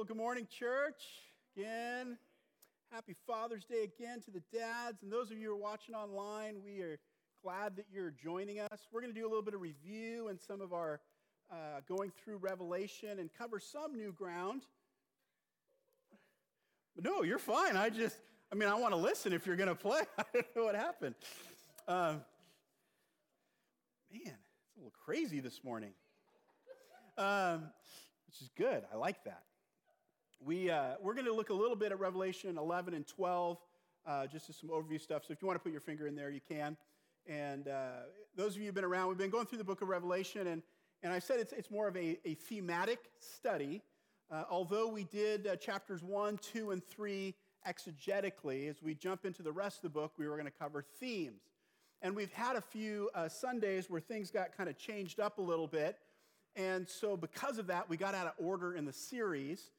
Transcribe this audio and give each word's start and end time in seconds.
Well, 0.00 0.06
good 0.06 0.16
morning, 0.16 0.48
church. 0.50 1.02
Again, 1.54 2.16
happy 2.90 3.14
Father's 3.26 3.66
Day 3.66 3.82
again 3.84 4.22
to 4.22 4.30
the 4.30 4.40
dads. 4.50 5.02
And 5.02 5.12
those 5.12 5.30
of 5.30 5.36
you 5.36 5.48
who 5.48 5.52
are 5.52 5.58
watching 5.58 5.94
online, 5.94 6.62
we 6.64 6.80
are 6.80 6.98
glad 7.44 7.76
that 7.76 7.84
you're 7.92 8.10
joining 8.10 8.60
us. 8.60 8.88
We're 8.90 9.02
going 9.02 9.12
to 9.12 9.20
do 9.20 9.26
a 9.26 9.28
little 9.28 9.42
bit 9.42 9.52
of 9.52 9.60
review 9.60 10.28
and 10.28 10.40
some 10.40 10.62
of 10.62 10.72
our 10.72 11.02
uh, 11.52 11.82
going 11.86 12.12
through 12.24 12.38
Revelation 12.38 13.18
and 13.18 13.28
cover 13.36 13.60
some 13.60 13.94
new 13.94 14.10
ground. 14.10 14.62
No, 16.98 17.22
you're 17.22 17.38
fine. 17.38 17.76
I 17.76 17.90
just, 17.90 18.16
I 18.50 18.54
mean, 18.54 18.70
I 18.70 18.76
want 18.76 18.94
to 18.94 18.98
listen 18.98 19.34
if 19.34 19.46
you're 19.46 19.56
going 19.56 19.68
to 19.68 19.74
play. 19.74 20.00
I 20.18 20.24
don't 20.32 20.56
know 20.56 20.64
what 20.64 20.76
happened. 20.76 21.14
Um, 21.86 22.22
man, 24.10 24.22
it's 24.22 24.76
a 24.76 24.78
little 24.78 24.94
crazy 25.04 25.40
this 25.40 25.62
morning. 25.62 25.92
Um, 27.18 27.64
which 28.26 28.40
is 28.40 28.48
good. 28.56 28.82
I 28.90 28.96
like 28.96 29.24
that. 29.24 29.42
We, 30.42 30.70
uh, 30.70 30.94
we're 31.02 31.12
going 31.12 31.26
to 31.26 31.34
look 31.34 31.50
a 31.50 31.54
little 31.54 31.76
bit 31.76 31.92
at 31.92 32.00
Revelation 32.00 32.56
11 32.56 32.94
and 32.94 33.06
12, 33.06 33.58
uh, 34.06 34.26
just 34.26 34.48
as 34.48 34.56
some 34.56 34.70
overview 34.70 34.98
stuff. 34.98 35.22
So 35.26 35.34
if 35.34 35.42
you 35.42 35.46
want 35.46 35.60
to 35.60 35.62
put 35.62 35.70
your 35.70 35.82
finger 35.82 36.06
in 36.06 36.16
there, 36.16 36.30
you 36.30 36.40
can. 36.40 36.78
And 37.26 37.68
uh, 37.68 38.04
those 38.36 38.54
of 38.54 38.62
you 38.62 38.66
who've 38.66 38.74
been 38.74 38.84
around, 38.84 39.08
we've 39.08 39.18
been 39.18 39.28
going 39.28 39.44
through 39.44 39.58
the 39.58 39.64
book 39.64 39.82
of 39.82 39.88
Revelation, 39.88 40.46
and, 40.46 40.62
and 41.02 41.12
I 41.12 41.18
said 41.18 41.40
it's, 41.40 41.52
it's 41.52 41.70
more 41.70 41.88
of 41.88 41.96
a, 41.96 42.18
a 42.24 42.34
thematic 42.34 43.00
study. 43.18 43.82
Uh, 44.30 44.44
although 44.48 44.88
we 44.88 45.04
did 45.04 45.46
uh, 45.46 45.56
chapters 45.56 46.02
1, 46.02 46.38
2, 46.38 46.70
and 46.70 46.82
3 46.82 47.34
exegetically, 47.68 48.70
as 48.70 48.82
we 48.82 48.94
jump 48.94 49.26
into 49.26 49.42
the 49.42 49.52
rest 49.52 49.78
of 49.78 49.82
the 49.82 49.90
book, 49.90 50.12
we 50.16 50.26
were 50.26 50.36
going 50.36 50.50
to 50.50 50.58
cover 50.58 50.82
themes. 51.00 51.42
And 52.00 52.16
we've 52.16 52.32
had 52.32 52.56
a 52.56 52.62
few 52.62 53.10
uh, 53.14 53.28
Sundays 53.28 53.90
where 53.90 54.00
things 54.00 54.30
got 54.30 54.56
kind 54.56 54.70
of 54.70 54.78
changed 54.78 55.20
up 55.20 55.36
a 55.36 55.42
little 55.42 55.68
bit. 55.68 55.98
And 56.56 56.88
so, 56.88 57.14
because 57.14 57.58
of 57.58 57.66
that, 57.66 57.90
we 57.90 57.98
got 57.98 58.14
out 58.14 58.26
of 58.26 58.32
order 58.38 58.72
in 58.72 58.86
the 58.86 58.92
series. 58.92 59.70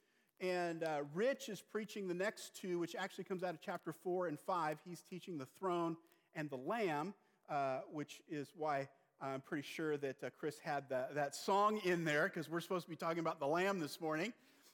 And 0.41 0.83
uh, 0.83 1.01
Rich 1.13 1.49
is 1.49 1.61
preaching 1.61 2.07
the 2.07 2.15
next 2.15 2.55
two, 2.55 2.79
which 2.79 2.95
actually 2.95 3.25
comes 3.25 3.43
out 3.43 3.53
of 3.53 3.61
chapter 3.61 3.93
four 3.93 4.25
and 4.25 4.39
five. 4.39 4.79
He's 4.83 5.03
teaching 5.07 5.37
the 5.37 5.45
throne 5.59 5.95
and 6.33 6.49
the 6.49 6.57
lamb, 6.57 7.13
uh, 7.47 7.81
which 7.91 8.21
is 8.27 8.51
why 8.57 8.89
I'm 9.21 9.41
pretty 9.41 9.67
sure 9.67 9.97
that 9.97 10.23
uh, 10.23 10.29
Chris 10.39 10.57
had 10.57 10.89
the, 10.89 11.05
that 11.13 11.35
song 11.35 11.79
in 11.83 12.05
there, 12.05 12.23
because 12.23 12.49
we're 12.49 12.59
supposed 12.59 12.85
to 12.85 12.89
be 12.89 12.95
talking 12.95 13.19
about 13.19 13.39
the 13.39 13.45
lamb 13.45 13.79
this 13.79 14.01
morning. 14.01 14.33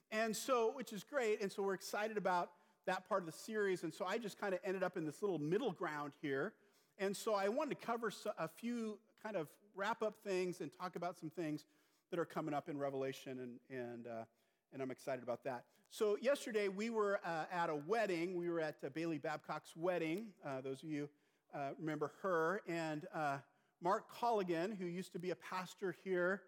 And 0.10 0.34
so, 0.34 0.72
which 0.74 0.94
is 0.94 1.04
great. 1.04 1.42
And 1.42 1.52
so, 1.52 1.64
we're 1.64 1.74
excited 1.74 2.16
about 2.16 2.52
that 2.86 3.10
part 3.10 3.24
of 3.24 3.26
the 3.26 3.38
series. 3.38 3.84
And 3.84 3.94
so, 3.94 4.06
I 4.06 4.20
just 4.20 4.40
kind 4.40 4.54
of 4.54 4.62
ended 4.64 4.84
up 4.84 4.96
in 4.96 5.06
this 5.06 5.22
little 5.22 5.38
middle 5.38 5.74
ground 5.74 6.14
here. 6.22 6.54
And 6.98 7.16
so, 7.16 7.36
I 7.36 7.50
wanted 7.50 7.78
to 7.78 7.86
cover 7.86 8.10
a 8.38 8.48
few 8.48 9.00
kind 9.22 9.36
of 9.36 9.50
wrap 9.76 10.02
up 10.02 10.16
things 10.24 10.62
and 10.62 10.72
talk 10.80 10.96
about 10.96 11.20
some 11.20 11.30
things 11.30 11.66
that 12.10 12.20
are 12.20 12.26
coming 12.26 12.54
up 12.54 12.70
in 12.70 12.78
Revelation, 12.78 13.60
and, 13.70 13.78
and, 13.78 14.08
uh, 14.08 14.24
and 14.74 14.82
I'm 14.82 14.92
excited 14.92 15.24
about 15.24 15.44
that. 15.44 15.64
So, 15.90 16.18
yesterday 16.22 16.68
we 16.68 16.90
were 16.90 17.20
uh, 17.26 17.46
at 17.52 17.70
a 17.70 17.76
wedding. 17.76 18.36
We 18.36 18.50
were 18.50 18.60
at 18.60 18.76
uh, 18.86 18.90
Bailey 18.90 19.18
Babcock's 19.18 19.74
wedding. 19.76 20.28
Uh, 20.46 20.62
those 20.62 20.84
of 20.84 20.90
you 20.90 21.10
uh, 21.54 21.70
remember 21.80 22.12
her. 22.22 22.62
And 22.68 23.08
uh, 23.14 23.38
Mark 23.82 24.06
Colligan, 24.14 24.78
who 24.78 24.86
used 24.86 25.14
to 25.14 25.20
be 25.20 25.32
a 25.32 25.36
pastor 25.36 25.96
here, 26.04 26.42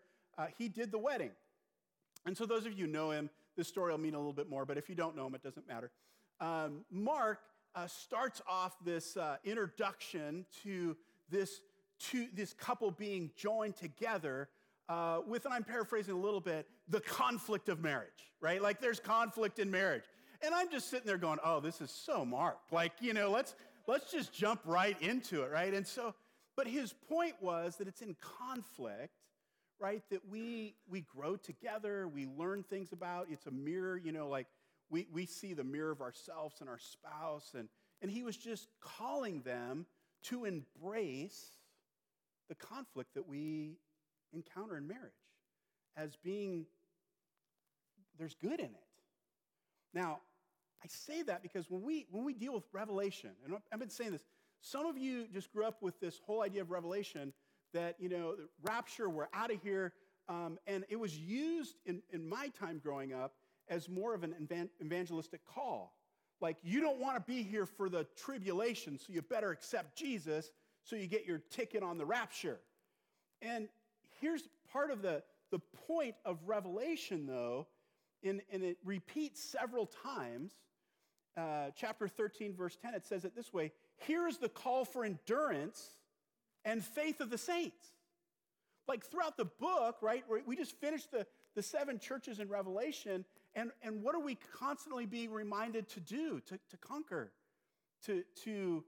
he 0.57 0.69
did 0.69 0.89
the 0.89 0.97
wedding. 0.97 1.31
And 2.25 2.37
so, 2.37 2.45
those 2.45 2.65
of 2.65 2.77
you 2.77 2.87
know 2.87 3.11
him, 3.11 3.29
this 3.55 3.67
story 3.67 3.91
will 3.91 3.97
mean 3.97 4.13
a 4.13 4.17
little 4.17 4.33
bit 4.33 4.49
more, 4.49 4.65
but 4.65 4.77
if 4.77 4.89
you 4.89 4.95
don't 4.95 5.15
know 5.15 5.27
him, 5.27 5.35
it 5.35 5.43
doesn't 5.43 5.67
matter. 5.67 5.91
Um, 6.41 6.85
Mark 6.91 7.39
starts 7.87 8.41
off 8.47 8.75
this 8.83 9.17
introduction 9.43 10.45
to 10.63 10.97
this, 11.29 11.61
to 12.11 12.27
this 12.33 12.53
couple 12.53 12.91
being 12.91 13.31
joined 13.35 13.75
together 13.75 14.49
uh, 14.89 15.21
with, 15.27 15.45
and 15.45 15.53
I'm 15.53 15.63
paraphrasing 15.63 16.15
a 16.15 16.17
little 16.17 16.41
bit, 16.41 16.67
the 16.89 16.99
conflict 16.99 17.69
of 17.69 17.79
marriage, 17.79 18.33
right? 18.41 18.61
Like 18.61 18.81
there's 18.81 18.99
conflict 18.99 19.59
in 19.59 19.69
marriage. 19.69 20.03
And 20.41 20.55
I'm 20.55 20.71
just 20.71 20.89
sitting 20.89 21.05
there 21.05 21.17
going, 21.17 21.37
oh, 21.45 21.59
this 21.59 21.79
is 21.79 21.91
so 21.91 22.25
Mark. 22.25 22.57
Like, 22.71 22.93
you 22.99 23.13
know, 23.13 23.29
let's, 23.29 23.55
let's 23.87 24.11
just 24.11 24.33
jump 24.33 24.61
right 24.65 24.99
into 25.01 25.43
it, 25.43 25.51
right? 25.51 25.73
And 25.73 25.85
so, 25.85 26.15
but 26.57 26.67
his 26.67 26.93
point 27.07 27.35
was 27.39 27.75
that 27.75 27.87
it's 27.87 28.01
in 28.01 28.15
conflict, 28.19 29.13
right? 29.79 30.01
That 30.09 30.27
we, 30.27 30.75
we 30.89 31.01
grow 31.01 31.35
together, 31.35 32.07
we 32.07 32.25
learn 32.25 32.63
things 32.63 32.91
about. 32.91 33.27
It's 33.29 33.45
a 33.45 33.51
mirror, 33.51 33.95
you 33.97 34.11
know, 34.11 34.27
like 34.27 34.47
we, 34.89 35.05
we 35.13 35.25
see 35.27 35.53
the 35.53 35.63
mirror 35.63 35.91
of 35.91 36.01
ourselves 36.01 36.61
and 36.61 36.69
our 36.69 36.79
spouse. 36.79 37.51
And, 37.55 37.69
and 38.01 38.09
he 38.09 38.23
was 38.23 38.37
just 38.37 38.69
calling 38.81 39.41
them 39.41 39.85
to 40.23 40.45
embrace 40.45 41.51
the 42.47 42.55
conflict 42.55 43.13
that 43.13 43.27
we 43.27 43.77
encounter 44.33 44.77
in 44.77 44.87
marriage 44.87 45.11
as 45.97 46.15
being, 46.23 46.65
there's 48.17 48.35
good 48.35 48.59
in 48.59 48.65
it. 48.65 48.87
Now, 49.93 50.19
I 50.83 50.87
say 50.87 51.23
that 51.23 51.41
because 51.41 51.69
when 51.69 51.81
we, 51.81 52.05
when 52.09 52.23
we 52.23 52.33
deal 52.33 52.53
with 52.53 52.63
revelation, 52.71 53.31
and 53.43 53.55
I've 53.71 53.79
been 53.79 53.89
saying 53.89 54.11
this, 54.11 54.23
some 54.61 54.85
of 54.85 54.97
you 54.97 55.27
just 55.33 55.51
grew 55.51 55.65
up 55.65 55.81
with 55.81 55.99
this 55.99 56.19
whole 56.25 56.41
idea 56.41 56.61
of 56.61 56.71
revelation 56.71 57.33
that, 57.73 57.95
you 57.99 58.09
know, 58.09 58.35
the 58.35 58.47
rapture, 58.63 59.09
we're 59.09 59.27
out 59.33 59.51
of 59.51 59.61
here. 59.61 59.93
Um, 60.27 60.59
and 60.67 60.85
it 60.89 60.99
was 60.99 61.17
used 61.17 61.75
in, 61.85 62.01
in 62.11 62.27
my 62.27 62.49
time 62.59 62.79
growing 62.83 63.13
up 63.13 63.33
as 63.67 63.89
more 63.89 64.13
of 64.13 64.23
an 64.23 64.35
evangelistic 64.81 65.41
call. 65.45 65.93
Like, 66.41 66.57
you 66.63 66.81
don't 66.81 66.99
want 66.99 67.15
to 67.15 67.21
be 67.21 67.43
here 67.43 67.65
for 67.65 67.89
the 67.89 68.05
tribulation, 68.15 68.97
so 68.97 69.11
you 69.11 69.21
better 69.21 69.51
accept 69.51 69.97
Jesus 69.97 70.51
so 70.83 70.95
you 70.95 71.07
get 71.07 71.25
your 71.25 71.39
ticket 71.49 71.83
on 71.83 71.97
the 71.97 72.05
rapture. 72.05 72.59
And 73.41 73.67
here's 74.19 74.43
part 74.71 74.91
of 74.91 75.01
the, 75.01 75.23
the 75.51 75.59
point 75.87 76.15
of 76.25 76.37
Revelation, 76.45 77.25
though, 77.25 77.67
and, 78.23 78.41
and 78.51 78.63
it 78.63 78.77
repeats 78.83 79.41
several 79.41 79.85
times. 79.85 80.53
Uh, 81.37 81.69
chapter 81.75 82.07
13, 82.07 82.53
verse 82.55 82.77
10, 82.81 82.93
it 82.93 83.05
says 83.05 83.23
it 83.23 83.35
this 83.35 83.53
way 83.53 83.71
Here 83.97 84.27
is 84.27 84.37
the 84.37 84.49
call 84.49 84.83
for 84.83 85.05
endurance 85.05 85.91
and 86.65 86.83
faith 86.83 87.21
of 87.21 87.29
the 87.29 87.37
saints. 87.37 87.93
Like 88.87 89.05
throughout 89.05 89.37
the 89.37 89.45
book, 89.45 89.97
right, 90.01 90.23
we 90.45 90.55
just 90.55 90.75
finished 90.81 91.11
the, 91.11 91.27
the 91.55 91.61
seven 91.61 91.99
churches 91.99 92.39
in 92.39 92.49
Revelation, 92.49 93.23
and, 93.53 93.71
and 93.83 94.01
what 94.01 94.15
are 94.15 94.19
we 94.19 94.37
constantly 94.57 95.05
being 95.05 95.31
reminded 95.31 95.87
to 95.89 95.99
do, 95.99 96.41
to, 96.47 96.59
to 96.69 96.77
conquer, 96.77 97.31
to, 98.05 98.23
to, 98.43 98.83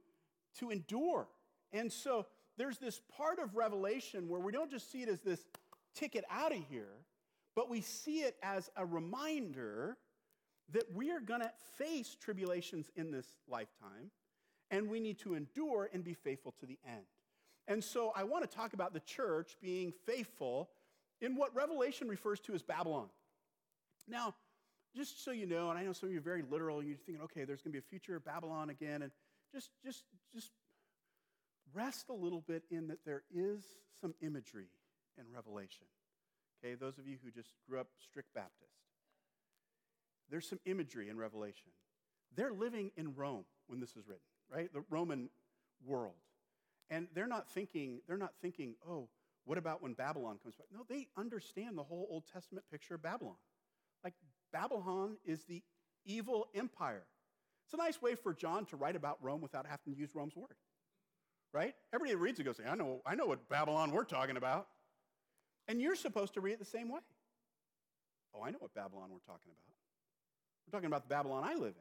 to 0.57 0.71
endure? 0.71 1.27
And 1.71 1.91
so 1.91 2.25
there's 2.57 2.77
this 2.77 3.01
part 3.17 3.39
of 3.39 3.55
Revelation 3.55 4.27
where 4.29 4.39
we 4.39 4.51
don't 4.51 4.69
just 4.69 4.91
see 4.91 5.01
it 5.03 5.09
as 5.09 5.19
this 5.21 5.45
ticket 5.95 6.23
out 6.29 6.51
of 6.51 6.59
here, 6.69 6.93
but 7.55 7.69
we 7.69 7.81
see 7.81 8.19
it 8.19 8.35
as 8.43 8.69
a 8.75 8.85
reminder 8.85 9.97
that 10.71 10.93
we 10.93 11.11
are 11.11 11.19
going 11.19 11.41
to 11.41 11.51
face 11.77 12.15
tribulations 12.19 12.89
in 12.95 13.11
this 13.11 13.27
lifetime, 13.49 14.11
and 14.69 14.89
we 14.89 14.99
need 14.99 15.19
to 15.19 15.35
endure 15.35 15.89
and 15.93 16.03
be 16.03 16.13
faithful 16.13 16.53
to 16.59 16.65
the 16.65 16.77
end. 16.87 17.03
And 17.67 17.83
so 17.83 18.11
I 18.15 18.23
want 18.23 18.49
to 18.49 18.55
talk 18.55 18.73
about 18.73 18.93
the 18.93 19.01
church 19.01 19.57
being 19.61 19.93
faithful 20.05 20.69
in 21.19 21.35
what 21.35 21.53
Revelation 21.55 22.07
refers 22.07 22.39
to 22.41 22.53
as 22.53 22.63
Babylon. 22.63 23.07
Now, 24.07 24.33
just 24.95 25.23
so 25.23 25.31
you 25.31 25.45
know, 25.45 25.69
and 25.69 25.79
I 25.79 25.83
know 25.83 25.93
some 25.93 26.07
of 26.07 26.13
you 26.13 26.19
are 26.19 26.23
very 26.23 26.43
literal, 26.49 26.79
and 26.79 26.87
you're 26.87 26.97
thinking, 26.97 27.23
okay, 27.23 27.43
there's 27.43 27.61
going 27.61 27.71
to 27.71 27.79
be 27.79 27.79
a 27.79 27.89
future 27.89 28.15
of 28.15 28.25
Babylon 28.25 28.69
again, 28.69 29.01
and 29.03 29.11
just, 29.53 29.69
just, 29.85 30.03
just 30.33 30.51
rest 31.73 32.09
a 32.09 32.13
little 32.13 32.41
bit 32.41 32.63
in 32.69 32.87
that 32.87 33.05
there 33.05 33.23
is 33.33 33.63
some 33.99 34.13
imagery 34.21 34.67
in 35.17 35.25
Revelation. 35.33 35.85
Okay, 36.63 36.75
those 36.75 36.97
of 36.97 37.07
you 37.07 37.17
who 37.23 37.31
just 37.31 37.53
grew 37.67 37.79
up 37.79 37.87
strict 37.99 38.33
Baptist, 38.33 38.71
there's 40.29 40.47
some 40.47 40.59
imagery 40.65 41.09
in 41.09 41.17
Revelation. 41.17 41.71
They're 42.35 42.53
living 42.53 42.91
in 42.95 43.15
Rome 43.15 43.45
when 43.67 43.79
this 43.79 43.91
is 43.91 44.07
written, 44.07 44.21
right? 44.53 44.71
The 44.73 44.83
Roman 44.89 45.29
world. 45.85 46.13
And 46.89 47.07
they're 47.13 47.27
not 47.27 47.49
thinking, 47.49 48.01
they're 48.07 48.17
not 48.17 48.33
thinking, 48.41 48.75
oh, 48.87 49.09
what 49.45 49.57
about 49.57 49.81
when 49.81 49.93
Babylon 49.93 50.37
comes 50.41 50.55
back? 50.55 50.67
No, 50.71 50.85
they 50.87 51.07
understand 51.17 51.77
the 51.77 51.83
whole 51.83 52.07
Old 52.09 52.23
Testament 52.31 52.65
picture 52.71 52.95
of 52.95 53.01
Babylon. 53.01 53.35
Like 54.03 54.13
Babylon 54.53 55.17
is 55.25 55.43
the 55.43 55.63
evil 56.05 56.47
empire. 56.53 57.03
It's 57.65 57.73
a 57.73 57.77
nice 57.77 58.01
way 58.01 58.15
for 58.15 58.33
John 58.33 58.65
to 58.67 58.75
write 58.75 58.95
about 58.95 59.17
Rome 59.21 59.41
without 59.41 59.65
having 59.65 59.93
to 59.93 59.99
use 59.99 60.13
Rome's 60.13 60.35
word 60.35 60.55
right? 61.53 61.73
Everybody 61.93 62.15
reads 62.15 62.39
it 62.39 62.43
goes, 62.43 62.59
I 62.67 62.75
know, 62.75 63.01
I 63.05 63.15
know 63.15 63.25
what 63.25 63.47
Babylon 63.49 63.91
we're 63.91 64.03
talking 64.03 64.37
about. 64.37 64.67
And 65.67 65.81
you're 65.81 65.95
supposed 65.95 66.33
to 66.35 66.41
read 66.41 66.53
it 66.53 66.59
the 66.59 66.65
same 66.65 66.89
way. 66.89 66.99
Oh, 68.33 68.41
I 68.43 68.51
know 68.51 68.57
what 68.59 68.73
Babylon 68.73 69.09
we're 69.11 69.19
talking 69.19 69.51
about. 69.51 69.75
We're 70.65 70.77
talking 70.77 70.87
about 70.87 71.03
the 71.03 71.13
Babylon 71.13 71.43
I 71.45 71.53
live 71.55 71.75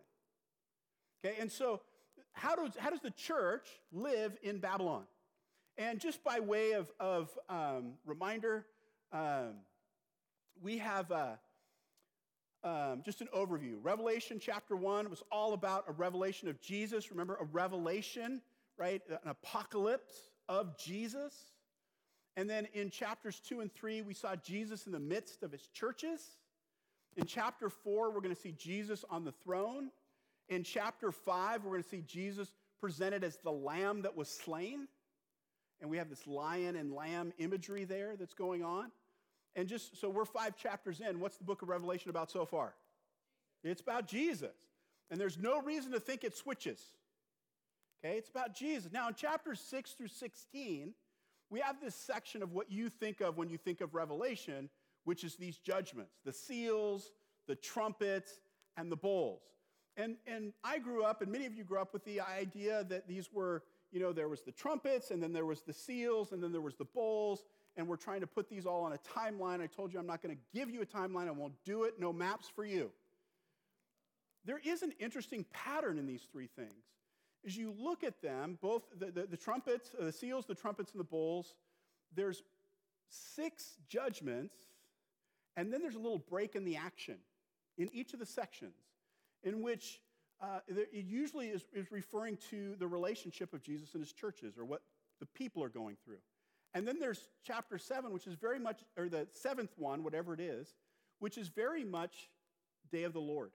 in. 1.24 1.30
Okay, 1.30 1.40
and 1.40 1.50
so 1.50 1.80
how 2.32 2.56
does, 2.56 2.76
how 2.78 2.90
does 2.90 3.00
the 3.00 3.10
church 3.10 3.68
live 3.92 4.36
in 4.42 4.58
Babylon? 4.58 5.04
And 5.78 6.00
just 6.00 6.22
by 6.24 6.40
way 6.40 6.72
of, 6.72 6.90
of 6.98 7.30
um, 7.48 7.94
reminder, 8.04 8.66
um, 9.12 9.54
we 10.60 10.78
have 10.78 11.10
um, 12.62 13.02
just 13.04 13.20
an 13.20 13.28
overview. 13.34 13.76
Revelation 13.82 14.38
chapter 14.40 14.76
1 14.76 15.08
was 15.08 15.22
all 15.30 15.52
about 15.52 15.84
a 15.88 15.92
revelation 15.92 16.48
of 16.48 16.60
Jesus. 16.60 17.10
Remember, 17.10 17.36
a 17.40 17.44
revelation 17.44 18.42
right? 18.80 19.02
An 19.10 19.30
apocalypse 19.30 20.30
of 20.48 20.76
Jesus. 20.78 21.34
And 22.36 22.48
then 22.48 22.66
in 22.72 22.88
chapters 22.88 23.40
two 23.46 23.60
and 23.60 23.70
three, 23.72 24.00
we 24.00 24.14
saw 24.14 24.34
Jesus 24.36 24.86
in 24.86 24.92
the 24.92 24.98
midst 24.98 25.42
of 25.42 25.52
his 25.52 25.68
churches. 25.68 26.20
In 27.16 27.26
chapter 27.26 27.68
4, 27.68 28.10
we're 28.10 28.20
going 28.20 28.34
to 28.34 28.40
see 28.40 28.52
Jesus 28.52 29.04
on 29.10 29.24
the 29.24 29.32
throne. 29.44 29.90
In 30.48 30.64
chapter 30.64 31.12
5, 31.12 31.64
we're 31.64 31.72
going 31.72 31.82
to 31.82 31.88
see 31.88 32.02
Jesus 32.06 32.50
presented 32.80 33.22
as 33.22 33.36
the 33.44 33.52
lamb 33.52 34.02
that 34.02 34.16
was 34.16 34.28
slain. 34.28 34.88
And 35.82 35.90
we 35.90 35.98
have 35.98 36.08
this 36.08 36.26
lion 36.26 36.76
and 36.76 36.92
lamb 36.92 37.32
imagery 37.38 37.84
there 37.84 38.16
that's 38.16 38.34
going 38.34 38.64
on. 38.64 38.90
And 39.56 39.68
just 39.68 40.00
so 40.00 40.08
we're 40.08 40.24
five 40.24 40.56
chapters 40.56 41.00
in, 41.00 41.20
what's 41.20 41.36
the 41.36 41.44
book 41.44 41.62
of 41.62 41.68
Revelation 41.68 42.08
about 42.08 42.30
so 42.30 42.46
far? 42.46 42.74
It's 43.62 43.82
about 43.82 44.06
Jesus. 44.06 44.54
And 45.10 45.20
there's 45.20 45.36
no 45.36 45.60
reason 45.60 45.92
to 45.92 46.00
think 46.00 46.24
it 46.24 46.36
switches. 46.36 46.80
Okay, 48.02 48.16
it's 48.16 48.30
about 48.30 48.54
Jesus. 48.54 48.90
Now, 48.92 49.08
in 49.08 49.14
chapters 49.14 49.60
6 49.60 49.92
through 49.92 50.08
16, 50.08 50.94
we 51.50 51.60
have 51.60 51.80
this 51.80 51.94
section 51.94 52.42
of 52.42 52.52
what 52.52 52.70
you 52.70 52.88
think 52.88 53.20
of 53.20 53.36
when 53.36 53.50
you 53.50 53.58
think 53.58 53.80
of 53.80 53.94
Revelation, 53.94 54.70
which 55.04 55.22
is 55.24 55.36
these 55.36 55.58
judgments 55.58 56.14
the 56.24 56.32
seals, 56.32 57.12
the 57.46 57.56
trumpets, 57.56 58.40
and 58.76 58.90
the 58.90 58.96
bowls. 58.96 59.42
And, 59.96 60.16
and 60.26 60.52
I 60.64 60.78
grew 60.78 61.04
up, 61.04 61.20
and 61.20 61.30
many 61.30 61.44
of 61.46 61.54
you 61.54 61.64
grew 61.64 61.78
up 61.78 61.92
with 61.92 62.04
the 62.04 62.20
idea 62.20 62.84
that 62.84 63.06
these 63.06 63.30
were, 63.32 63.64
you 63.92 64.00
know, 64.00 64.12
there 64.12 64.28
was 64.28 64.42
the 64.42 64.52
trumpets, 64.52 65.10
and 65.10 65.22
then 65.22 65.32
there 65.32 65.44
was 65.44 65.60
the 65.62 65.72
seals, 65.72 66.32
and 66.32 66.42
then 66.42 66.52
there 66.52 66.60
was 66.60 66.76
the 66.76 66.84
bowls, 66.84 67.44
and 67.76 67.86
we're 67.86 67.96
trying 67.96 68.20
to 68.20 68.26
put 68.26 68.48
these 68.48 68.64
all 68.64 68.84
on 68.84 68.92
a 68.92 68.98
timeline. 68.98 69.60
I 69.60 69.66
told 69.66 69.92
you 69.92 69.98
I'm 69.98 70.06
not 70.06 70.22
going 70.22 70.34
to 70.34 70.40
give 70.58 70.70
you 70.70 70.80
a 70.80 70.86
timeline, 70.86 71.26
I 71.26 71.32
won't 71.32 71.54
do 71.64 71.84
it, 71.84 71.94
no 71.98 72.12
maps 72.12 72.48
for 72.48 72.64
you. 72.64 72.90
There 74.46 74.60
is 74.64 74.82
an 74.82 74.92
interesting 74.98 75.44
pattern 75.52 75.98
in 75.98 76.06
these 76.06 76.22
three 76.32 76.48
things. 76.56 76.84
As 77.46 77.56
you 77.56 77.74
look 77.78 78.04
at 78.04 78.20
them, 78.20 78.58
both 78.60 78.82
the, 78.98 79.06
the, 79.10 79.26
the 79.26 79.36
trumpets, 79.36 79.90
uh, 79.98 80.04
the 80.04 80.12
seals, 80.12 80.46
the 80.46 80.54
trumpets, 80.54 80.92
and 80.92 81.00
the 81.00 81.04
bowls, 81.04 81.54
there's 82.14 82.42
six 83.08 83.76
judgments, 83.88 84.54
and 85.56 85.72
then 85.72 85.80
there's 85.80 85.94
a 85.94 86.00
little 86.00 86.18
break 86.18 86.54
in 86.54 86.64
the 86.64 86.76
action 86.76 87.16
in 87.78 87.88
each 87.92 88.12
of 88.12 88.18
the 88.18 88.26
sections 88.26 88.74
in 89.42 89.62
which 89.62 90.00
uh, 90.42 90.60
it 90.68 90.88
usually 90.92 91.48
is, 91.48 91.64
is 91.72 91.90
referring 91.90 92.38
to 92.50 92.74
the 92.78 92.86
relationship 92.86 93.52
of 93.52 93.62
Jesus 93.62 93.94
and 93.94 94.02
his 94.02 94.12
churches 94.12 94.56
or 94.56 94.64
what 94.64 94.82
the 95.18 95.26
people 95.26 95.62
are 95.62 95.68
going 95.68 95.96
through. 96.04 96.18
And 96.72 96.86
then 96.86 96.98
there's 96.98 97.28
chapter 97.44 97.78
seven, 97.78 98.12
which 98.12 98.26
is 98.26 98.34
very 98.34 98.58
much, 98.58 98.80
or 98.96 99.08
the 99.08 99.26
seventh 99.32 99.72
one, 99.76 100.04
whatever 100.04 100.32
it 100.32 100.40
is, 100.40 100.74
which 101.18 101.36
is 101.36 101.48
very 101.48 101.84
much 101.84 102.30
day 102.90 103.02
of 103.04 103.12
the 103.12 103.20
Lord 103.20 103.50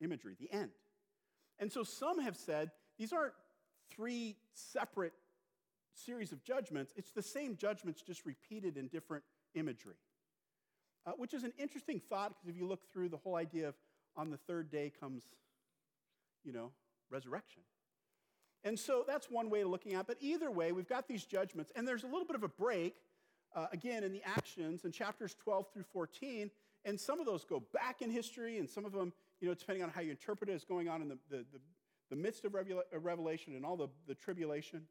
imagery, 0.00 0.36
the 0.38 0.52
end. 0.52 0.70
And 1.58 1.70
so 1.70 1.82
some 1.82 2.20
have 2.20 2.36
said 2.36 2.70
these 2.98 3.12
aren't 3.12 3.34
three 3.90 4.36
separate 4.52 5.12
series 5.94 6.32
of 6.32 6.42
judgments, 6.42 6.92
it's 6.96 7.10
the 7.10 7.22
same 7.22 7.56
judgments 7.56 8.02
just 8.02 8.26
repeated 8.26 8.76
in 8.76 8.88
different 8.88 9.24
imagery. 9.54 9.96
Uh, 11.06 11.12
which 11.18 11.34
is 11.34 11.44
an 11.44 11.52
interesting 11.58 12.00
thought 12.00 12.30
because 12.30 12.48
if 12.48 12.56
you 12.56 12.66
look 12.66 12.90
through 12.90 13.10
the 13.10 13.18
whole 13.18 13.36
idea 13.36 13.68
of 13.68 13.74
on 14.16 14.30
the 14.30 14.38
third 14.38 14.70
day 14.70 14.90
comes, 14.98 15.22
you 16.44 16.52
know, 16.52 16.70
resurrection. 17.10 17.60
And 18.64 18.78
so 18.78 19.04
that's 19.06 19.30
one 19.30 19.50
way 19.50 19.60
of 19.60 19.68
looking 19.68 19.92
at 19.92 20.00
it. 20.00 20.06
But 20.06 20.16
either 20.20 20.50
way, 20.50 20.72
we've 20.72 20.88
got 20.88 21.06
these 21.06 21.24
judgments, 21.24 21.70
and 21.76 21.86
there's 21.86 22.04
a 22.04 22.06
little 22.06 22.24
bit 22.24 22.36
of 22.36 22.42
a 22.42 22.48
break, 22.48 22.96
uh, 23.54 23.66
again, 23.72 24.02
in 24.02 24.12
the 24.12 24.22
actions 24.24 24.86
in 24.86 24.92
chapters 24.92 25.36
12 25.44 25.66
through 25.72 25.84
14. 25.92 26.50
And 26.86 26.98
some 26.98 27.20
of 27.20 27.26
those 27.26 27.44
go 27.44 27.62
back 27.74 28.00
in 28.00 28.10
history, 28.10 28.58
and 28.58 28.68
some 28.68 28.86
of 28.86 28.92
them, 28.92 29.12
you 29.40 29.48
know, 29.48 29.54
depending 29.54 29.82
on 29.82 29.90
how 29.90 30.00
you 30.00 30.10
interpret 30.10 30.48
it, 30.48 30.54
is 30.54 30.64
going 30.64 30.88
on 30.88 31.02
in 31.02 31.08
the, 31.08 31.18
the, 31.28 31.36
the, 31.52 31.60
the 32.14 32.22
midst 32.22 32.44
of 32.44 32.54
uh, 32.54 32.98
Revelation 33.00 33.56
and 33.56 33.66
all 33.66 33.76
the, 33.76 33.88
the 34.06 34.14
tribulation. 34.14 34.82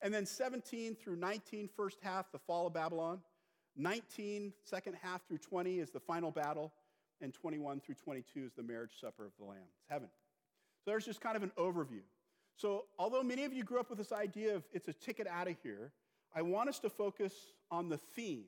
And 0.00 0.14
then 0.14 0.24
17 0.24 0.94
through 0.94 1.16
19, 1.16 1.68
first 1.76 1.98
half, 2.02 2.32
the 2.32 2.38
fall 2.38 2.66
of 2.66 2.72
Babylon. 2.72 3.20
19, 3.76 4.52
second 4.64 4.96
half 5.00 5.26
through 5.28 5.38
20 5.38 5.78
is 5.78 5.90
the 5.90 6.00
final 6.00 6.30
battle. 6.30 6.72
And 7.20 7.34
21 7.34 7.80
through 7.80 7.96
22 7.96 8.44
is 8.46 8.52
the 8.54 8.62
marriage 8.62 8.92
supper 8.98 9.26
of 9.26 9.32
the 9.38 9.44
Lamb. 9.44 9.58
It's 9.78 9.90
heaven. 9.90 10.08
So 10.82 10.90
there's 10.90 11.04
just 11.04 11.20
kind 11.20 11.36
of 11.36 11.42
an 11.42 11.52
overview. 11.58 12.00
So, 12.56 12.86
although 12.98 13.22
many 13.22 13.44
of 13.44 13.52
you 13.52 13.62
grew 13.62 13.78
up 13.78 13.90
with 13.90 13.98
this 13.98 14.12
idea 14.12 14.56
of 14.56 14.64
it's 14.72 14.88
a 14.88 14.92
ticket 14.94 15.26
out 15.26 15.48
of 15.48 15.56
here, 15.62 15.92
I 16.34 16.42
want 16.42 16.70
us 16.70 16.78
to 16.80 16.90
focus 16.90 17.34
on 17.70 17.90
the 17.90 17.98
theme, 17.98 18.44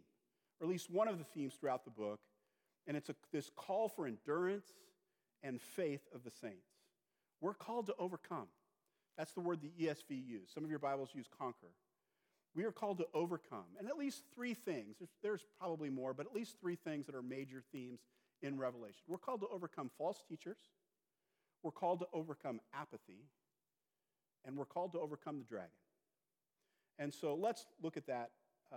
or 0.58 0.66
at 0.66 0.70
least 0.70 0.90
one 0.90 1.08
of 1.08 1.18
the 1.18 1.24
themes 1.24 1.54
throughout 1.54 1.84
the 1.84 1.90
book, 1.90 2.20
and 2.86 2.96
it's 2.96 3.10
a, 3.10 3.14
this 3.30 3.50
call 3.54 3.88
for 3.88 4.06
endurance 4.06 4.68
and 5.42 5.60
faith 5.60 6.02
of 6.14 6.24
the 6.24 6.30
saints. 6.30 6.71
We're 7.42 7.54
called 7.54 7.86
to 7.86 7.94
overcome. 7.98 8.46
That's 9.18 9.32
the 9.32 9.40
word 9.40 9.58
the 9.60 9.72
ESV 9.84 10.10
used. 10.10 10.54
Some 10.54 10.64
of 10.64 10.70
your 10.70 10.78
Bibles 10.78 11.10
use 11.12 11.26
conquer. 11.38 11.72
We 12.54 12.64
are 12.64 12.72
called 12.72 12.98
to 12.98 13.06
overcome. 13.12 13.66
And 13.78 13.88
at 13.88 13.98
least 13.98 14.22
three 14.34 14.54
things, 14.54 14.96
there's, 14.98 15.10
there's, 15.22 15.44
probably 15.58 15.90
more, 15.90 16.14
but 16.14 16.24
at 16.26 16.34
least 16.34 16.56
three 16.60 16.76
things 16.76 17.06
that 17.06 17.14
are 17.14 17.22
major 17.22 17.62
themes 17.72 18.00
in 18.42 18.58
Revelation. 18.58 19.02
We're 19.08 19.18
called 19.18 19.40
to 19.40 19.48
overcome 19.48 19.90
false 19.98 20.22
teachers, 20.28 20.58
we're 21.62 21.72
called 21.72 22.00
to 22.00 22.06
overcome 22.12 22.60
apathy, 22.72 23.26
and 24.44 24.56
we're 24.56 24.64
called 24.64 24.92
to 24.92 25.00
overcome 25.00 25.38
the 25.38 25.44
dragon. 25.44 25.70
And 26.98 27.12
so 27.12 27.34
let's 27.34 27.66
look 27.82 27.96
at 27.96 28.06
that 28.06 28.30
uh, 28.72 28.76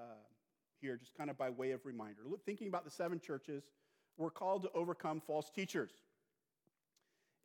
here, 0.81 0.97
just 0.97 1.15
kind 1.15 1.29
of 1.29 1.37
by 1.37 1.49
way 1.49 1.71
of 1.71 1.85
reminder. 1.85 2.21
Look, 2.27 2.45
thinking 2.45 2.67
about 2.67 2.85
the 2.85 2.91
seven 2.91 3.19
churches, 3.19 3.63
we're 4.17 4.31
called 4.31 4.63
to 4.63 4.71
overcome 4.73 5.21
false 5.25 5.49
teachers. 5.49 5.91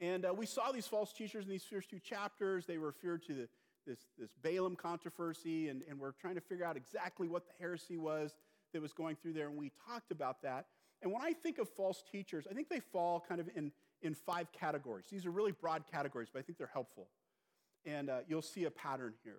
And 0.00 0.24
uh, 0.24 0.32
we 0.34 0.46
saw 0.46 0.72
these 0.72 0.86
false 0.86 1.12
teachers 1.12 1.44
in 1.44 1.50
these 1.50 1.64
first 1.64 1.90
two 1.90 1.98
chapters. 1.98 2.64
They 2.66 2.78
referred 2.78 3.22
to 3.26 3.34
the, 3.34 3.48
this, 3.86 3.98
this 4.18 4.30
Balaam 4.42 4.76
controversy, 4.76 5.68
and, 5.68 5.82
and 5.88 5.98
we're 5.98 6.12
trying 6.12 6.36
to 6.36 6.40
figure 6.40 6.64
out 6.64 6.76
exactly 6.76 7.28
what 7.28 7.46
the 7.46 7.52
heresy 7.58 7.98
was 7.98 8.34
that 8.72 8.80
was 8.80 8.92
going 8.92 9.16
through 9.16 9.34
there. 9.34 9.48
And 9.48 9.58
we 9.58 9.72
talked 9.86 10.10
about 10.10 10.42
that. 10.42 10.66
And 11.02 11.12
when 11.12 11.22
I 11.22 11.32
think 11.32 11.58
of 11.58 11.68
false 11.68 12.02
teachers, 12.10 12.46
I 12.50 12.54
think 12.54 12.68
they 12.68 12.80
fall 12.80 13.24
kind 13.26 13.40
of 13.40 13.48
in, 13.54 13.72
in 14.02 14.14
five 14.14 14.52
categories. 14.52 15.06
These 15.10 15.26
are 15.26 15.30
really 15.30 15.52
broad 15.52 15.84
categories, 15.90 16.28
but 16.32 16.38
I 16.38 16.42
think 16.42 16.56
they're 16.56 16.70
helpful. 16.72 17.08
And 17.84 18.10
uh, 18.10 18.20
you'll 18.28 18.42
see 18.42 18.64
a 18.64 18.70
pattern 18.70 19.14
here. 19.22 19.38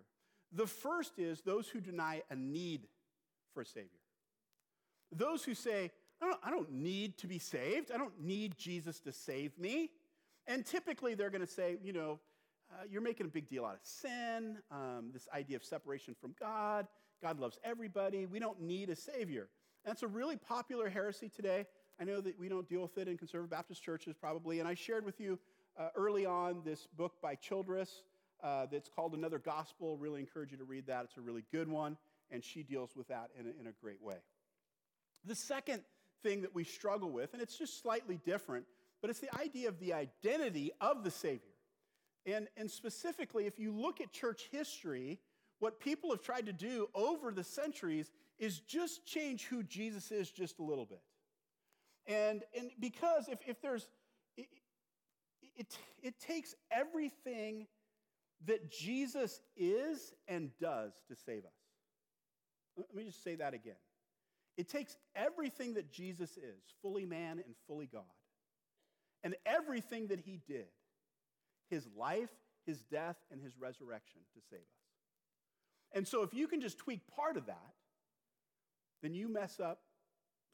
The 0.52 0.68
first 0.68 1.18
is 1.18 1.42
those 1.42 1.68
who 1.68 1.80
deny 1.80 2.24
a 2.30 2.36
need 2.36 2.88
for 3.54 3.62
a 3.62 3.66
Savior. 3.66 3.90
Those 5.12 5.44
who 5.44 5.54
say, 5.54 5.92
I 6.22 6.26
don't, 6.26 6.40
I 6.44 6.50
don't 6.50 6.72
need 6.72 7.18
to 7.20 7.28
be 7.28 7.40
saved, 7.40 7.92
I 7.94 7.98
don't 7.98 8.20
need 8.22 8.58
Jesus 8.58 9.00
to 9.02 9.12
save 9.12 9.58
me. 9.58 9.92
And 10.48 10.66
typically 10.66 11.14
they're 11.14 11.30
going 11.30 11.46
to 11.46 11.52
say, 11.52 11.78
you 11.84 11.94
know, 11.94 12.20
uh, 12.72 12.84
you're 12.90 13.02
making 13.02 13.26
a 13.26 13.30
big 13.30 13.50
deal 13.50 13.66
out 13.66 13.74
of 13.74 13.80
sin, 13.84 14.58
um, 14.72 15.10
this 15.14 15.28
idea 15.34 15.58
of 15.58 15.64
separation 15.64 16.16
from 16.20 16.34
God. 16.40 16.88
God 17.22 17.40
loves 17.40 17.60
everybody. 17.64 18.26
We 18.26 18.40
don't 18.40 18.62
need 18.62 18.90
a 18.90 18.96
Savior. 18.96 19.50
That's 19.86 20.04
a 20.04 20.08
really 20.08 20.38
popular 20.38 20.90
heresy 20.90 21.30
today. 21.30 21.66
I 22.00 22.04
know 22.04 22.22
that 22.22 22.40
we 22.40 22.50
don't 22.50 22.68
deal 22.68 22.82
with 22.82 22.98
it 22.98 23.08
in 23.08 23.18
conservative 23.18 23.52
Baptist 23.52 23.84
churches, 23.84 24.16
probably. 24.20 24.60
And 24.60 24.68
I 24.68 24.74
shared 24.74 25.06
with 25.06 25.20
you 25.20 25.38
uh, 25.78 25.90
early 25.96 26.26
on 26.26 26.62
this 26.64 26.88
book 26.98 27.14
by 27.22 27.36
Childers 27.36 28.04
uh, 28.44 28.66
that's 28.72 28.90
called 28.90 29.14
Another 29.14 29.38
Gospel. 29.38 29.98
Really 29.98 30.20
encourage 30.20 30.52
you 30.52 30.58
to 30.58 30.64
read 30.64 30.88
that. 30.88 31.06
It's 31.06 31.18
a 31.18 31.22
really 31.22 31.44
good 31.52 31.68
one, 31.68 31.98
and 32.32 32.44
she 32.44 32.64
deals 32.64 32.96
with 32.96 33.08
that 33.10 33.30
in 33.40 33.46
a, 33.46 33.50
in 33.60 33.68
a 33.68 33.72
great 33.82 34.02
way. 34.02 34.18
The 35.26 35.36
second 35.36 35.82
thing 36.24 36.42
that 36.42 36.56
we 36.56 36.64
struggle 36.64 37.12
with, 37.12 37.34
and 37.34 37.42
it's 37.42 37.58
just 37.58 37.82
slightly 37.82 38.20
different, 38.26 38.66
but 39.02 39.10
it's 39.10 39.20
the 39.20 39.36
idea 39.40 39.68
of 39.68 39.80
the 39.80 39.94
identity 39.94 40.72
of 40.80 41.04
the 41.04 41.12
Savior. 41.12 41.52
And, 42.26 42.48
and 42.56 42.70
specifically, 42.70 43.48
if 43.48 43.60
you 43.60 43.72
look 43.72 44.00
at 44.00 44.12
church 44.12 44.48
history, 44.52 45.20
what 45.60 45.80
people 45.80 46.12
have 46.12 46.22
tried 46.22 46.46
to 46.46 46.54
do 46.54 46.88
over 46.94 47.32
the 47.32 47.44
centuries 47.44 48.12
is 48.38 48.60
just 48.60 49.06
change 49.06 49.46
who 49.46 49.64
Jesus 49.64 50.12
is 50.12 50.30
just 50.30 50.60
a 50.60 50.64
little 50.64 50.86
bit. 50.86 51.02
And, 52.08 52.44
and 52.58 52.72
because 52.80 53.28
if, 53.28 53.40
if 53.48 53.62
there's, 53.62 53.88
it, 54.38 54.48
it, 55.56 55.78
it 56.02 56.20
takes 56.20 56.56
everything 56.72 57.68
that 58.46 58.72
Jesus 58.72 59.40
is 59.56 60.14
and 60.28 60.50
does 60.60 60.94
to 61.08 61.16
save 61.16 61.46
us. 61.46 61.52
Let 62.78 62.96
me 62.96 63.04
just 63.04 63.24
say 63.24 63.36
that 63.36 63.54
again. 63.54 63.76
It 64.58 64.68
takes 64.68 64.98
everything 65.16 65.76
that 65.76 65.92
Jesus 65.92 66.32
is, 66.38 66.62
fully 66.82 67.06
man 67.06 67.40
and 67.40 67.56
fully 67.68 67.86
God, 67.86 68.04
and 69.24 69.36
everything 69.46 70.08
that 70.08 70.20
he 70.20 70.40
did, 70.48 70.68
his 71.70 71.88
life, 71.98 72.30
his 72.66 72.82
death, 72.92 73.18
and 73.32 73.42
his 73.42 73.58
resurrection 73.58 74.22
to 74.34 74.42
save 74.50 74.60
us. 74.60 74.82
And 75.94 76.08
so 76.08 76.24
if 76.24 76.34
you 76.34 76.48
can 76.48 76.62
just 76.62 76.78
tweak 76.78 77.02
part 77.16 77.38
of 77.38 77.46
that, 77.48 77.74
then 79.02 79.14
you 79.14 79.28
mess 79.28 79.60
up 79.60 79.80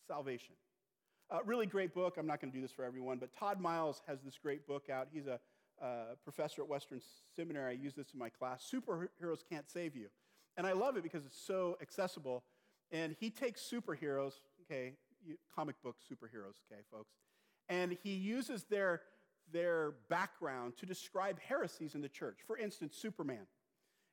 salvation. 0.07 0.55
Uh, 1.29 1.39
really 1.45 1.65
great 1.65 1.93
book. 1.93 2.15
I'm 2.17 2.25
not 2.25 2.39
going 2.39 2.51
to 2.51 2.57
do 2.57 2.62
this 2.62 2.71
for 2.71 2.86
everyone, 2.86 3.17
but 3.17 3.33
Todd 3.33 3.59
Miles 3.59 4.01
has 4.07 4.21
this 4.21 4.38
great 4.41 4.65
book 4.65 4.89
out. 4.89 5.09
He's 5.12 5.27
a 5.27 5.39
uh, 5.81 6.15
professor 6.24 6.62
at 6.62 6.69
Western 6.69 7.01
Seminary. 7.36 7.74
I 7.74 7.75
use 7.75 7.93
this 7.93 8.07
in 8.13 8.19
my 8.19 8.29
class. 8.29 8.67
Superheroes 8.74 9.43
Can't 9.47 9.69
Save 9.69 9.95
You. 9.95 10.07
And 10.55 10.65
I 10.65 10.71
love 10.71 10.97
it 10.97 11.03
because 11.03 11.25
it's 11.25 11.39
so 11.39 11.77
accessible. 11.81 12.43
And 12.91 13.15
he 13.19 13.29
takes 13.29 13.62
superheroes, 13.62 14.33
okay, 14.63 14.93
comic 15.53 15.75
book 15.83 15.97
superheroes, 16.12 16.55
okay, 16.71 16.81
folks, 16.91 17.12
and 17.69 17.97
he 18.03 18.12
uses 18.12 18.63
their, 18.65 19.01
their 19.51 19.93
background 20.09 20.77
to 20.77 20.86
describe 20.86 21.39
heresies 21.39 21.95
in 21.95 22.01
the 22.01 22.09
church. 22.09 22.39
For 22.45 22.57
instance, 22.57 22.95
Superman. 22.95 23.47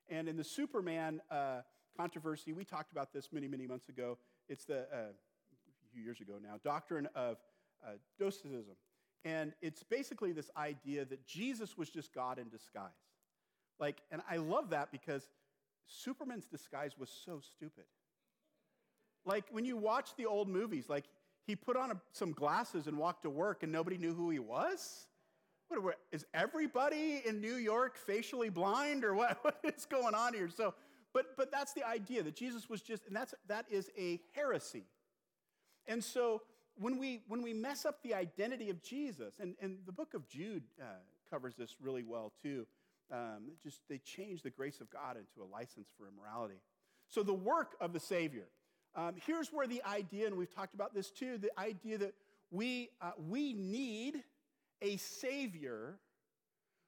And 0.08 0.28
in 0.28 0.36
the 0.36 0.44
Superman 0.44 1.20
uh, 1.30 1.60
controversy, 1.96 2.52
we 2.52 2.64
talked 2.64 2.92
about 2.92 3.12
this 3.12 3.32
many, 3.32 3.48
many 3.48 3.66
months 3.66 3.88
ago. 3.88 4.18
It's 4.48 4.64
the, 4.64 4.80
uh, 4.92 5.12
a 5.12 5.92
few 5.92 6.02
years 6.02 6.20
ago 6.20 6.34
now, 6.42 6.58
doctrine 6.62 7.08
of 7.14 7.38
uh, 7.84 7.92
Docetism. 8.18 8.76
And 9.24 9.54
it's 9.62 9.82
basically 9.82 10.32
this 10.32 10.50
idea 10.56 11.04
that 11.06 11.26
Jesus 11.26 11.78
was 11.78 11.88
just 11.88 12.12
God 12.12 12.38
in 12.38 12.48
disguise. 12.48 12.90
Like, 13.78 14.02
and 14.10 14.20
I 14.30 14.36
love 14.36 14.70
that 14.70 14.92
because 14.92 15.30
Superman's 15.86 16.46
disguise 16.46 16.98
was 16.98 17.10
so 17.24 17.40
stupid. 17.40 17.84
Like, 19.24 19.44
when 19.50 19.64
you 19.64 19.76
watch 19.78 20.14
the 20.16 20.26
old 20.26 20.48
movies, 20.48 20.88
like, 20.88 21.04
he 21.46 21.56
put 21.56 21.76
on 21.76 21.90
a, 21.90 22.00
some 22.12 22.32
glasses 22.32 22.86
and 22.86 22.98
walked 22.98 23.22
to 23.22 23.30
work 23.30 23.62
and 23.62 23.70
nobody 23.70 23.98
knew 23.98 24.14
who 24.14 24.30
he 24.30 24.38
was? 24.38 25.06
What, 25.68 25.98
is 26.12 26.24
everybody 26.34 27.22
in 27.24 27.40
New 27.40 27.54
York 27.54 27.96
facially 27.96 28.48
blind 28.48 29.04
or 29.04 29.14
what, 29.14 29.38
what 29.42 29.58
is 29.64 29.86
going 29.86 30.14
on 30.14 30.34
here? 30.34 30.48
So, 30.48 30.74
but, 31.12 31.36
but 31.36 31.50
that's 31.50 31.72
the 31.72 31.86
idea 31.86 32.22
that 32.22 32.34
Jesus 32.34 32.68
was 32.68 32.82
just, 32.82 33.06
and 33.06 33.14
that's, 33.14 33.34
that 33.48 33.66
is 33.70 33.90
a 33.96 34.20
heresy. 34.34 34.84
And 35.86 36.02
so 36.02 36.42
when 36.76 36.98
we, 36.98 37.22
when 37.28 37.42
we 37.42 37.52
mess 37.52 37.84
up 37.84 38.02
the 38.02 38.14
identity 38.14 38.70
of 38.70 38.82
Jesus, 38.82 39.34
and, 39.40 39.54
and 39.60 39.78
the 39.86 39.92
book 39.92 40.14
of 40.14 40.28
Jude 40.28 40.64
uh, 40.80 40.84
covers 41.30 41.54
this 41.56 41.76
really 41.80 42.02
well 42.02 42.32
too, 42.42 42.66
um, 43.12 43.52
just 43.62 43.80
they 43.88 43.98
change 43.98 44.42
the 44.42 44.50
grace 44.50 44.80
of 44.80 44.90
God 44.90 45.16
into 45.16 45.42
a 45.42 45.48
license 45.50 45.88
for 45.96 46.08
immorality. 46.08 46.60
So 47.08 47.22
the 47.22 47.34
work 47.34 47.76
of 47.80 47.92
the 47.92 48.00
Savior. 48.00 48.46
Um, 48.96 49.14
here's 49.26 49.52
where 49.52 49.66
the 49.66 49.82
idea, 49.84 50.26
and 50.26 50.36
we've 50.36 50.54
talked 50.54 50.74
about 50.74 50.94
this 50.94 51.10
too, 51.10 51.38
the 51.38 51.50
idea 51.58 51.98
that 51.98 52.14
we, 52.50 52.90
uh, 53.00 53.10
we 53.28 53.52
need 53.52 54.22
a 54.82 54.96
Savior 54.96 55.98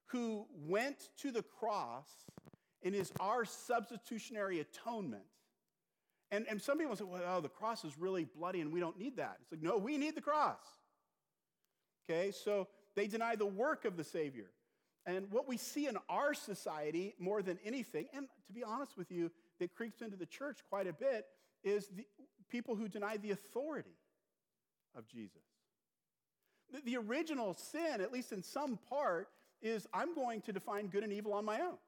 who 0.07 0.47
went 0.67 1.11
to 1.23 1.33
the 1.33 1.43
cross 1.43 2.09
and 2.85 2.95
is 2.95 3.13
our 3.19 3.45
substitutionary 3.45 4.61
atonement. 4.61 5.25
And, 6.31 6.47
and 6.49 6.63
some 6.63 6.79
people 6.79 6.95
say, 6.95 7.05
well, 7.05 7.23
oh, 7.27 7.41
the 7.41 7.49
cross 7.49 7.85
is 7.85 7.99
really 7.99 8.25
bloody 8.25 8.61
and 8.61 8.73
we 8.73 8.79
don't 8.79 8.99
need 8.99 9.17
that. 9.17 9.39
It's 9.43 9.51
like, 9.51 9.63
no, 9.63 9.77
we 9.77 9.99
need 9.99 10.15
the 10.15 10.21
cross. 10.21 10.61
Okay, 12.09 12.31
so 12.31 12.69
they 12.95 13.09
deny 13.09 13.35
the 13.35 13.47
work 13.47 13.85
of 13.85 13.97
the 13.97 14.05
Savior. 14.05 14.51
And 15.07 15.31
what 15.31 15.49
we 15.49 15.57
see 15.57 15.87
in 15.87 15.97
our 16.09 16.35
society 16.35 17.15
more 17.19 17.43
than 17.43 17.59
anything, 17.65 18.07
and 18.13 18.27
to 18.47 18.53
be 18.53 18.63
honest 18.63 18.97
with 18.97 19.11
you, 19.11 19.31
that 19.59 19.75
creeps 19.75 20.03
into 20.03 20.17
the 20.17 20.27
church 20.27 20.61
quite 20.69 20.87
a 20.87 20.93
bit, 20.93 21.27
is 21.67 21.89
the 21.89 22.07
people 22.49 22.77
who 22.77 22.89
deny 22.89 23.17
the 23.17 23.33
authority 23.33 23.97
of 24.97 25.07
Jesus. 25.09 25.43
The, 26.73 26.81
the 26.81 26.97
original 26.97 27.55
sin, 27.55 28.01
at 28.01 28.13
least 28.13 28.33
in 28.33 28.43
some 28.43 28.79
part, 28.89 29.29
is 29.61 29.87
I'm 29.93 30.15
going 30.15 30.41
to 30.43 30.53
define 30.53 30.87
good 30.87 31.03
and 31.03 31.13
evil 31.13 31.33
on 31.33 31.45
my 31.45 31.61
own. 31.61 31.79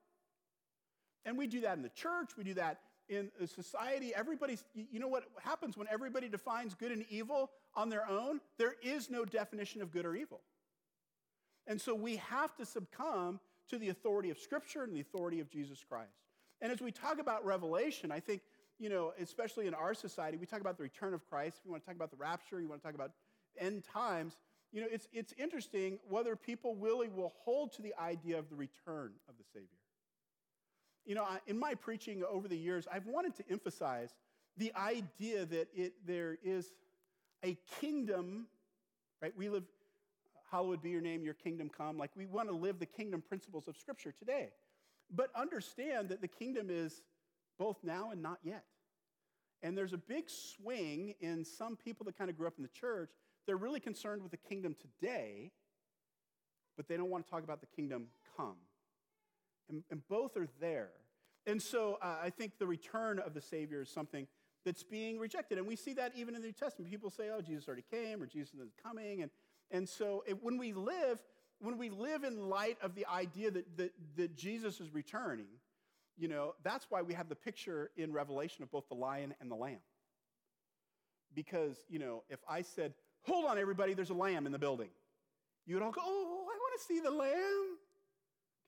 And 1.25 1.39
we 1.39 1.47
do 1.47 1.61
that 1.61 1.77
in 1.77 1.83
the 1.83 1.91
church, 1.91 2.31
we 2.37 2.45
do 2.45 2.55
that 2.55 2.81
in 3.09 3.31
society. 3.47 4.13
Everybody's, 4.15 4.65
you 4.75 4.99
know 4.99 5.09
what 5.09 5.25
happens 5.43 5.77
when 5.77 5.87
everybody 5.91 6.29
defines 6.29 6.75
good 6.75 6.93
and 6.93 7.05
evil 7.09 7.51
on 7.75 7.89
their 7.89 8.07
own? 8.09 8.41
There 8.59 8.75
is 8.83 9.09
no 9.11 9.25
definition 9.25 9.81
of 9.81 9.91
good 9.91 10.05
or 10.05 10.15
evil. 10.15 10.41
And 11.67 11.81
so 11.81 11.95
we 11.95 12.17
have 12.17 12.55
to 12.57 12.67
succumb 12.67 13.41
to 13.71 13.79
the 13.79 13.91
authority 13.91 14.31
of 14.31 14.39
Scripture 14.39 14.83
and 14.83 14.95
the 14.95 15.01
authority 15.01 15.41
of 15.41 15.51
Jesus 15.51 15.85
Christ. 15.87 16.11
And 16.61 16.73
as 16.73 16.81
we 16.81 16.91
talk 16.91 17.19
about 17.21 17.45
Revelation, 17.45 18.11
I 18.11 18.21
think, 18.21 18.43
you 18.79 18.89
know, 18.89 19.13
especially 19.21 19.67
in 19.67 19.75
our 19.75 19.95
society, 19.95 20.37
we 20.37 20.47
talk 20.47 20.61
about 20.61 20.77
the 20.77 20.85
return 20.85 21.15
of 21.15 21.29
Christ. 21.29 21.61
We 21.65 21.71
want 21.71 21.83
to 21.83 21.87
talk 21.87 21.97
about 21.97 22.11
the 22.11 22.17
rapture. 22.17 22.61
You 22.61 22.69
want 22.69 22.81
to 22.81 22.87
talk 22.87 22.95
about 22.95 23.13
end 23.59 23.85
times. 23.85 24.37
You 24.73 24.83
know, 24.83 24.87
it's, 24.91 25.09
it's 25.13 25.35
interesting 25.39 25.99
whether 26.09 26.37
people 26.37 26.77
really 26.77 27.09
will 27.09 27.33
hold 27.45 27.73
to 27.75 27.83
the 27.83 27.95
idea 28.01 28.39
of 28.39 28.49
the 28.49 28.57
return 28.57 29.13
of 29.29 29.35
the 29.39 29.45
Savior. 29.53 29.69
You 31.07 31.15
know, 31.15 31.27
in 31.47 31.59
my 31.59 31.75
preaching 31.75 32.23
over 32.31 32.49
the 32.49 32.57
years, 32.57 32.87
I've 32.93 33.07
wanted 33.07 33.35
to 33.37 33.45
emphasize 33.51 34.15
the 34.59 34.73
idea 34.77 35.47
that 35.47 35.69
it, 35.75 35.95
there 36.07 36.37
is 36.45 36.71
a 37.43 37.57
kingdom, 37.81 38.47
right? 39.23 39.33
We 39.37 39.49
live, 39.49 39.65
hallowed 40.51 40.83
be 40.83 40.91
your 40.91 41.01
name, 41.01 41.25
your 41.25 41.35
kingdom 41.35 41.71
come. 41.71 41.97
Like 41.97 42.11
we 42.15 42.27
want 42.27 42.49
to 42.49 42.55
live 42.55 42.79
the 42.79 42.87
kingdom 42.87 43.23
principles 43.27 43.69
of 43.69 43.77
Scripture 43.77 44.13
today. 44.13 44.51
But 45.11 45.31
understand 45.35 46.11
that 46.11 46.21
the 46.21 46.29
kingdom 46.29 46.69
is 46.69 47.01
both 47.59 47.79
now 47.83 48.11
and 48.11 48.23
not 48.23 48.39
yet. 48.43 48.65
And 49.63 49.77
there's 49.77 49.93
a 49.93 49.99
big 49.99 50.31
swing 50.31 51.15
in 51.21 51.45
some 51.45 51.77
people 51.77 52.07
that 52.07 52.17
kind 52.17 52.31
of 52.31 52.37
grew 52.37 52.47
up 52.47 52.55
in 52.57 52.63
the 52.63 52.69
church. 52.69 53.11
They're 53.47 53.57
really 53.57 53.81
concerned 53.81 54.23
with 54.23 54.31
the 54.31 54.37
kingdom 54.37 54.77
today, 54.81 55.51
but 56.77 56.87
they 56.87 56.97
don't 56.97 57.11
want 57.11 57.25
to 57.25 57.31
talk 57.31 57.43
about 57.43 57.61
the 57.61 57.67
kingdom 57.67 58.07
come. 58.37 58.57
And, 59.69 59.83
and 59.91 60.07
both 60.09 60.37
are 60.37 60.49
there. 60.61 60.91
And 61.47 61.61
so 61.61 61.99
uh, 62.01 62.17
I 62.23 62.31
think 62.31 62.59
the 62.59 62.67
return 62.67 63.19
of 63.19 63.35
the 63.35 63.41
Savior 63.41 63.83
is 63.83 63.91
something 63.91 64.27
that's 64.65 64.83
being 64.83 65.19
rejected. 65.19 65.59
And 65.59 65.67
we 65.67 65.77
see 65.77 65.95
that 65.95 66.13
even 66.15 66.35
in 66.35 66.43
the 66.43 66.49
New 66.49 66.53
Testament. 66.53 66.91
People 66.91 67.11
say, 67.11 67.31
oh, 67.35 67.41
Jesus 67.41 67.67
already 67.67 67.85
came 67.91 68.23
or 68.23 68.27
Jesus 68.27 68.55
is 68.55 68.73
coming. 68.83 69.23
And, 69.23 69.31
and 69.71 69.89
so 69.89 70.25
it, 70.27 70.43
when 70.43 70.59
we 70.59 70.73
live, 70.73 71.23
when 71.61 71.79
we 71.79 71.91
live 71.91 72.23
in 72.23 72.49
light 72.49 72.77
of 72.83 72.95
the 72.95 73.07
idea 73.07 73.51
that, 73.51 73.77
that, 73.77 73.93
that 74.17 74.37
Jesus 74.37 74.81
is 74.81 74.93
returning, 74.93 75.47
you 76.19 76.29
know, 76.29 76.55
that's 76.65 76.87
why 76.91 77.03
we 77.03 77.15
have 77.15 77.29
the 77.29 77.37
picture 77.37 77.91
in 77.97 78.13
Revelation 78.13 78.63
of 78.63 78.71
both 78.71 78.89
the 78.89 78.95
lion 78.95 79.35
and 79.41 79.51
the 79.51 79.55
lamb. 79.55 79.79
Because, 81.35 81.77
you 81.89 81.99
know, 81.99 82.25
if 82.29 82.41
I 82.49 82.63
said, 82.63 82.95
hold 83.23 83.45
on, 83.45 83.59
everybody, 83.59 83.95
there's 83.95 84.11
a 84.11 84.15
lamb 84.15 84.47
in 84.47 84.53
the 84.53 84.59
building, 84.59 84.89
you 85.67 85.75
would 85.75 85.83
all 85.83 85.93
go, 85.93 86.01
oh, 86.05 86.43
I 86.43 86.57
want 86.57 86.81
to 86.81 86.85
see 86.87 87.01
the 87.01 87.11
lamb. 87.11 87.79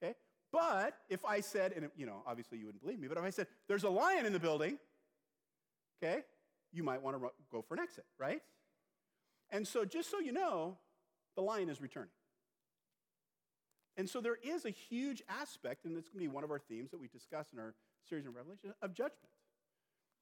Okay? 0.03 0.15
But 0.53 0.95
if 1.09 1.25
I 1.25 1.41
said, 1.41 1.73
and, 1.73 1.89
you 1.97 2.07
know, 2.07 2.23
obviously 2.27 2.59
you 2.59 2.67
wouldn't 2.67 2.83
believe 2.83 3.01
me, 3.01 3.09
but 3.09 3.19
if 3.19 3.25
I 3.25 3.31
said, 3.31 3.47
there's 3.67 3.85
a 3.85 3.91
lion 3.91 4.27
in 4.27 4.33
the 4.33 4.39
building, 4.39 4.79
okay, 6.03 6.21
you 6.73 6.83
might 6.83 7.03
want 7.03 7.17
to 7.17 7.31
go 7.51 7.63
for 7.63 7.75
an 7.75 7.81
exit, 7.81 8.05
right? 8.19 8.43
And 9.51 9.67
so, 9.67 9.85
just 9.85 10.11
so 10.11 10.21
you 10.21 10.33
know, 10.33 10.77
the 11.35 11.43
lion 11.43 11.69
is 11.69 11.81
returning. 11.81 12.11
And 14.01 14.09
so 14.09 14.23
there 14.23 14.39
is 14.43 14.65
a 14.65 14.71
huge 14.71 15.23
aspect, 15.29 15.85
and 15.85 15.95
it's 15.99 16.09
going 16.09 16.25
to 16.25 16.31
be 16.31 16.35
one 16.35 16.43
of 16.43 16.51
our 16.51 16.59
themes 16.59 16.91
that 16.91 16.99
we 16.99 17.07
discuss 17.09 17.49
in 17.53 17.59
our 17.59 17.75
series 18.09 18.27
on 18.27 18.33
Revelation, 18.33 18.73
of 18.81 18.95
judgment. 18.95 19.29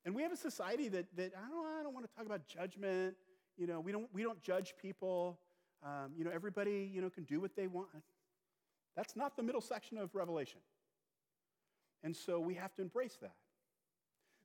And 0.04 0.16
we 0.16 0.23
have 0.23 0.32
a 0.32 0.37
society 0.37 0.88
that, 0.88 1.06
that 1.16 1.30
I, 1.37 1.49
don't, 1.49 1.64
I 1.64 1.85
don't 1.85 1.94
want 1.94 2.04
to 2.04 2.12
talk 2.12 2.26
about 2.26 2.49
judgment. 2.49 3.14
You 3.56 3.68
know, 3.68 3.78
we 3.78 3.92
don't, 3.92 4.08
we 4.12 4.25
don't 4.25 4.42
judge 4.42 4.75
people. 4.82 5.38
Um, 5.85 6.11
you 6.16 6.25
know, 6.25 6.32
everybody, 6.35 6.90
you 6.92 7.00
know, 7.00 7.08
can 7.08 7.23
do 7.23 7.40
what 7.40 7.54
they 7.54 7.68
want. 7.68 7.87
That's 8.97 9.14
not 9.14 9.37
the 9.37 9.44
middle 9.44 9.61
section 9.61 9.97
of 9.97 10.12
Revelation. 10.12 10.58
And 12.02 12.16
so 12.16 12.40
we 12.40 12.54
have 12.54 12.75
to 12.75 12.82
embrace 12.82 13.16
that. 13.23 13.37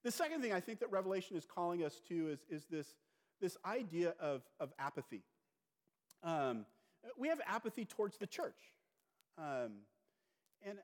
The 0.04 0.12
second 0.12 0.44
thing 0.44 0.54
I 0.54 0.60
think 0.60 0.80
that 0.82 0.92
Revelation 0.92 1.38
is 1.38 1.48
calling 1.48 1.84
us 1.84 2.00
to 2.08 2.30
is, 2.30 2.46
is 2.52 2.68
this, 2.70 2.94
this 3.42 3.58
idea 3.66 4.14
of, 4.20 4.44
of 4.60 4.72
apathy. 4.78 5.24
Um, 6.22 6.68
we 7.18 7.30
have 7.30 7.42
apathy 7.48 7.86
towards 7.86 8.18
the 8.20 8.28
church. 8.28 8.54
Um, 9.38 9.72
and 10.66 10.78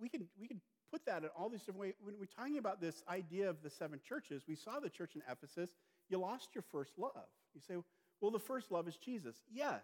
we 0.00 0.08
can, 0.08 0.26
we 0.40 0.48
can 0.48 0.60
put 0.90 1.04
that 1.06 1.22
in 1.22 1.28
all 1.36 1.48
these 1.48 1.60
different 1.60 1.80
ways. 1.80 1.94
When 2.02 2.14
we're 2.18 2.26
talking 2.26 2.58
about 2.58 2.80
this 2.80 3.02
idea 3.08 3.48
of 3.48 3.62
the 3.62 3.70
seven 3.70 4.00
churches, 4.06 4.42
we 4.48 4.56
saw 4.56 4.80
the 4.80 4.90
church 4.90 5.14
in 5.14 5.22
Ephesus, 5.30 5.70
you 6.08 6.18
lost 6.18 6.48
your 6.54 6.64
first 6.70 6.98
love. 6.98 7.28
You 7.54 7.60
say, 7.66 7.74
well, 8.20 8.30
the 8.30 8.38
first 8.38 8.70
love 8.70 8.88
is 8.88 8.96
Jesus. 8.96 9.36
Yes. 9.52 9.82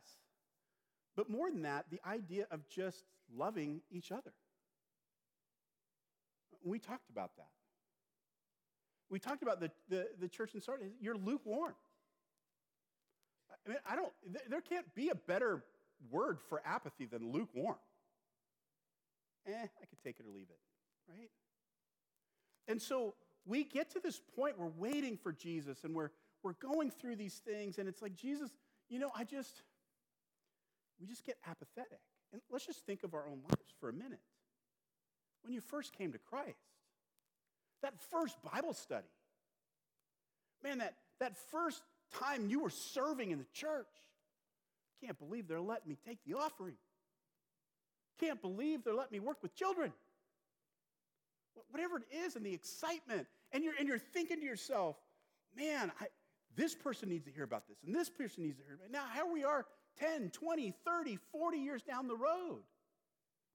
But 1.16 1.28
more 1.28 1.50
than 1.50 1.62
that, 1.62 1.86
the 1.90 2.00
idea 2.06 2.46
of 2.50 2.68
just 2.68 3.04
loving 3.36 3.80
each 3.90 4.12
other. 4.12 4.32
We 6.64 6.78
talked 6.78 7.10
about 7.10 7.36
that. 7.36 7.48
We 9.10 9.18
talked 9.18 9.42
about 9.42 9.60
the, 9.60 9.70
the, 9.88 10.08
the 10.18 10.28
church 10.28 10.54
in 10.54 10.60
Sardis. 10.60 10.92
You're 11.00 11.16
lukewarm. 11.16 11.74
I 13.66 13.68
mean, 13.68 13.78
I 13.88 13.94
don't, 13.94 14.12
there 14.48 14.60
can't 14.60 14.86
be 14.94 15.10
a 15.10 15.14
better 15.14 15.64
word 16.10 16.38
for 16.48 16.62
apathy 16.64 17.06
than 17.06 17.32
lukewarm. 17.32 17.76
Eh, 19.46 19.52
I 19.52 19.86
could 19.86 20.02
take 20.04 20.20
it 20.20 20.26
or 20.26 20.30
leave 20.30 20.48
it, 20.50 20.58
right? 21.08 21.30
And 22.68 22.80
so 22.80 23.14
we 23.44 23.64
get 23.64 23.90
to 23.90 24.00
this 24.00 24.20
point, 24.36 24.58
we're 24.58 24.68
waiting 24.68 25.16
for 25.16 25.32
Jesus 25.32 25.84
and 25.84 25.94
we're, 25.94 26.10
we're 26.42 26.54
going 26.54 26.90
through 26.90 27.16
these 27.16 27.34
things, 27.34 27.78
and 27.78 27.88
it's 27.88 28.02
like, 28.02 28.16
Jesus, 28.16 28.50
you 28.88 28.98
know, 28.98 29.10
I 29.16 29.24
just, 29.24 29.62
we 31.00 31.06
just 31.06 31.24
get 31.24 31.36
apathetic. 31.48 32.00
And 32.32 32.40
let's 32.50 32.66
just 32.66 32.86
think 32.86 33.02
of 33.02 33.14
our 33.14 33.26
own 33.26 33.40
lives 33.48 33.74
for 33.80 33.88
a 33.88 33.92
minute. 33.92 34.20
When 35.42 35.52
you 35.52 35.60
first 35.60 35.92
came 35.92 36.12
to 36.12 36.18
Christ, 36.18 36.56
that 37.82 37.94
first 38.10 38.36
Bible 38.42 38.74
study, 38.74 39.08
man, 40.62 40.78
that, 40.78 40.94
that 41.20 41.36
first 41.50 41.82
time 42.18 42.48
you 42.48 42.60
were 42.60 42.70
serving 42.70 43.30
in 43.30 43.38
the 43.38 43.46
church, 43.52 43.86
can't 45.04 45.18
believe 45.18 45.48
they're 45.48 45.60
letting 45.60 45.88
me 45.88 45.98
take 46.06 46.18
the 46.26 46.34
offering. 46.34 46.74
Can't 48.20 48.40
believe 48.40 48.84
they're 48.84 48.94
letting 48.94 49.12
me 49.12 49.20
work 49.20 49.38
with 49.42 49.54
children. 49.54 49.92
Whatever 51.70 51.98
it 51.98 52.04
is, 52.24 52.36
and 52.36 52.46
the 52.46 52.54
excitement, 52.54 53.26
and 53.52 53.64
you're, 53.64 53.74
and 53.78 53.88
you're 53.88 53.98
thinking 53.98 54.40
to 54.40 54.46
yourself, 54.46 54.96
man, 55.56 55.92
I, 56.00 56.06
this 56.54 56.74
person 56.74 57.08
needs 57.08 57.24
to 57.24 57.32
hear 57.32 57.44
about 57.44 57.66
this, 57.68 57.78
and 57.84 57.94
this 57.94 58.08
person 58.08 58.44
needs 58.44 58.58
to 58.58 58.64
hear 58.64 58.74
about 58.74 58.86
it. 58.86 58.92
Now, 58.92 59.04
here 59.14 59.30
we 59.30 59.44
are 59.44 59.66
10, 59.98 60.30
20, 60.30 60.72
30, 60.84 61.18
40 61.32 61.58
years 61.58 61.82
down 61.82 62.08
the 62.08 62.16
road. 62.16 62.60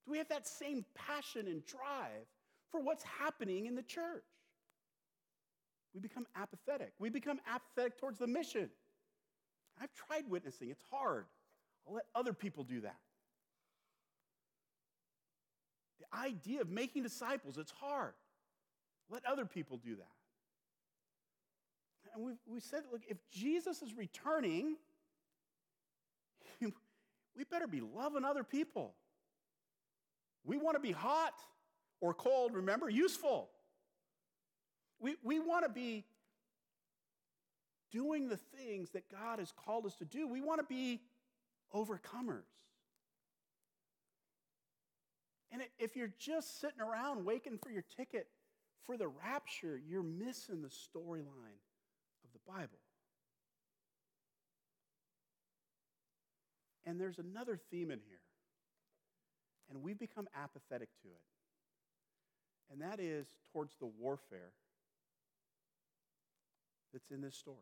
Do 0.05 0.11
we 0.11 0.17
have 0.17 0.29
that 0.29 0.47
same 0.47 0.85
passion 0.95 1.47
and 1.47 1.65
drive 1.65 2.27
for 2.71 2.81
what's 2.81 3.03
happening 3.03 3.65
in 3.65 3.75
the 3.75 3.83
church? 3.83 4.23
We 5.93 6.01
become 6.01 6.27
apathetic. 6.35 6.93
We 6.99 7.09
become 7.09 7.39
apathetic 7.47 7.97
towards 7.97 8.19
the 8.19 8.27
mission. 8.27 8.69
I've 9.81 9.93
tried 9.93 10.29
witnessing, 10.29 10.69
it's 10.69 10.83
hard. 10.91 11.25
I'll 11.87 11.95
let 11.95 12.05
other 12.13 12.33
people 12.33 12.63
do 12.63 12.81
that. 12.81 12.97
The 15.99 16.17
idea 16.17 16.61
of 16.61 16.69
making 16.69 17.03
disciples, 17.03 17.57
it's 17.57 17.71
hard. 17.71 18.13
Let 19.09 19.25
other 19.25 19.45
people 19.45 19.77
do 19.77 19.95
that. 19.95 20.07
And 22.13 22.23
we 22.25 22.33
we 22.45 22.59
said, 22.59 22.83
look, 22.91 23.01
if 23.07 23.17
Jesus 23.31 23.81
is 23.81 23.95
returning, 23.95 24.75
we 26.61 27.43
better 27.49 27.67
be 27.67 27.81
loving 27.81 28.25
other 28.25 28.43
people. 28.43 28.95
We 30.43 30.57
want 30.57 30.75
to 30.75 30.81
be 30.81 30.93
hot 30.93 31.33
or 31.99 32.13
cold, 32.13 32.53
remember, 32.53 32.89
useful. 32.89 33.49
We, 34.99 35.15
we 35.23 35.39
want 35.39 35.65
to 35.65 35.69
be 35.69 36.05
doing 37.91 38.29
the 38.29 38.37
things 38.37 38.89
that 38.91 39.09
God 39.11 39.39
has 39.39 39.51
called 39.51 39.85
us 39.85 39.95
to 39.95 40.05
do. 40.05 40.27
We 40.27 40.41
want 40.41 40.59
to 40.59 40.65
be 40.65 41.01
overcomers. 41.73 42.45
And 45.51 45.61
if 45.79 45.95
you're 45.95 46.13
just 46.19 46.59
sitting 46.59 46.81
around 46.81 47.25
waiting 47.25 47.57
for 47.57 47.71
your 47.71 47.83
ticket 47.95 48.27
for 48.85 48.97
the 48.97 49.07
rapture, 49.07 49.79
you're 49.87 50.03
missing 50.03 50.61
the 50.61 50.69
storyline 50.69 51.61
of 52.23 52.31
the 52.33 52.39
Bible. 52.47 52.79
And 56.85 56.99
there's 56.99 57.19
another 57.19 57.59
theme 57.69 57.91
in 57.91 57.99
here, 58.07 58.21
and 59.69 59.83
we've 59.83 59.99
become 59.99 60.27
apathetic 60.33 60.89
to 61.01 61.09
it, 61.09 62.71
and 62.71 62.81
that 62.81 63.01
is 63.01 63.27
towards 63.51 63.75
the 63.79 63.87
warfare 63.99 64.53
that's 66.93 67.11
in 67.11 67.21
this 67.21 67.35
story. 67.35 67.57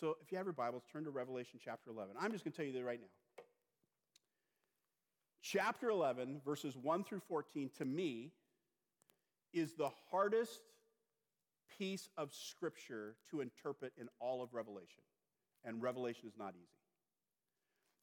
So 0.00 0.16
if 0.20 0.32
you 0.32 0.38
have 0.38 0.46
your 0.46 0.52
Bibles, 0.52 0.82
turn 0.92 1.04
to 1.04 1.10
Revelation 1.10 1.60
chapter 1.64 1.90
11. 1.90 2.16
I'm 2.20 2.32
just 2.32 2.44
going 2.44 2.52
to 2.52 2.56
tell 2.56 2.66
you 2.66 2.72
that 2.72 2.84
right 2.84 3.00
now. 3.00 3.44
Chapter 5.40 5.88
11, 5.90 6.40
verses 6.44 6.76
1 6.76 7.04
through 7.04 7.20
14, 7.28 7.70
to 7.78 7.84
me, 7.84 8.32
is 9.52 9.74
the 9.74 9.90
hardest 10.10 10.60
piece 11.78 12.08
of 12.16 12.32
scripture 12.32 13.14
to 13.30 13.40
interpret 13.40 13.92
in 13.96 14.08
all 14.18 14.42
of 14.42 14.52
Revelation. 14.52 15.02
And 15.64 15.80
Revelation 15.80 16.26
is 16.26 16.34
not 16.36 16.54
easy. 16.56 16.66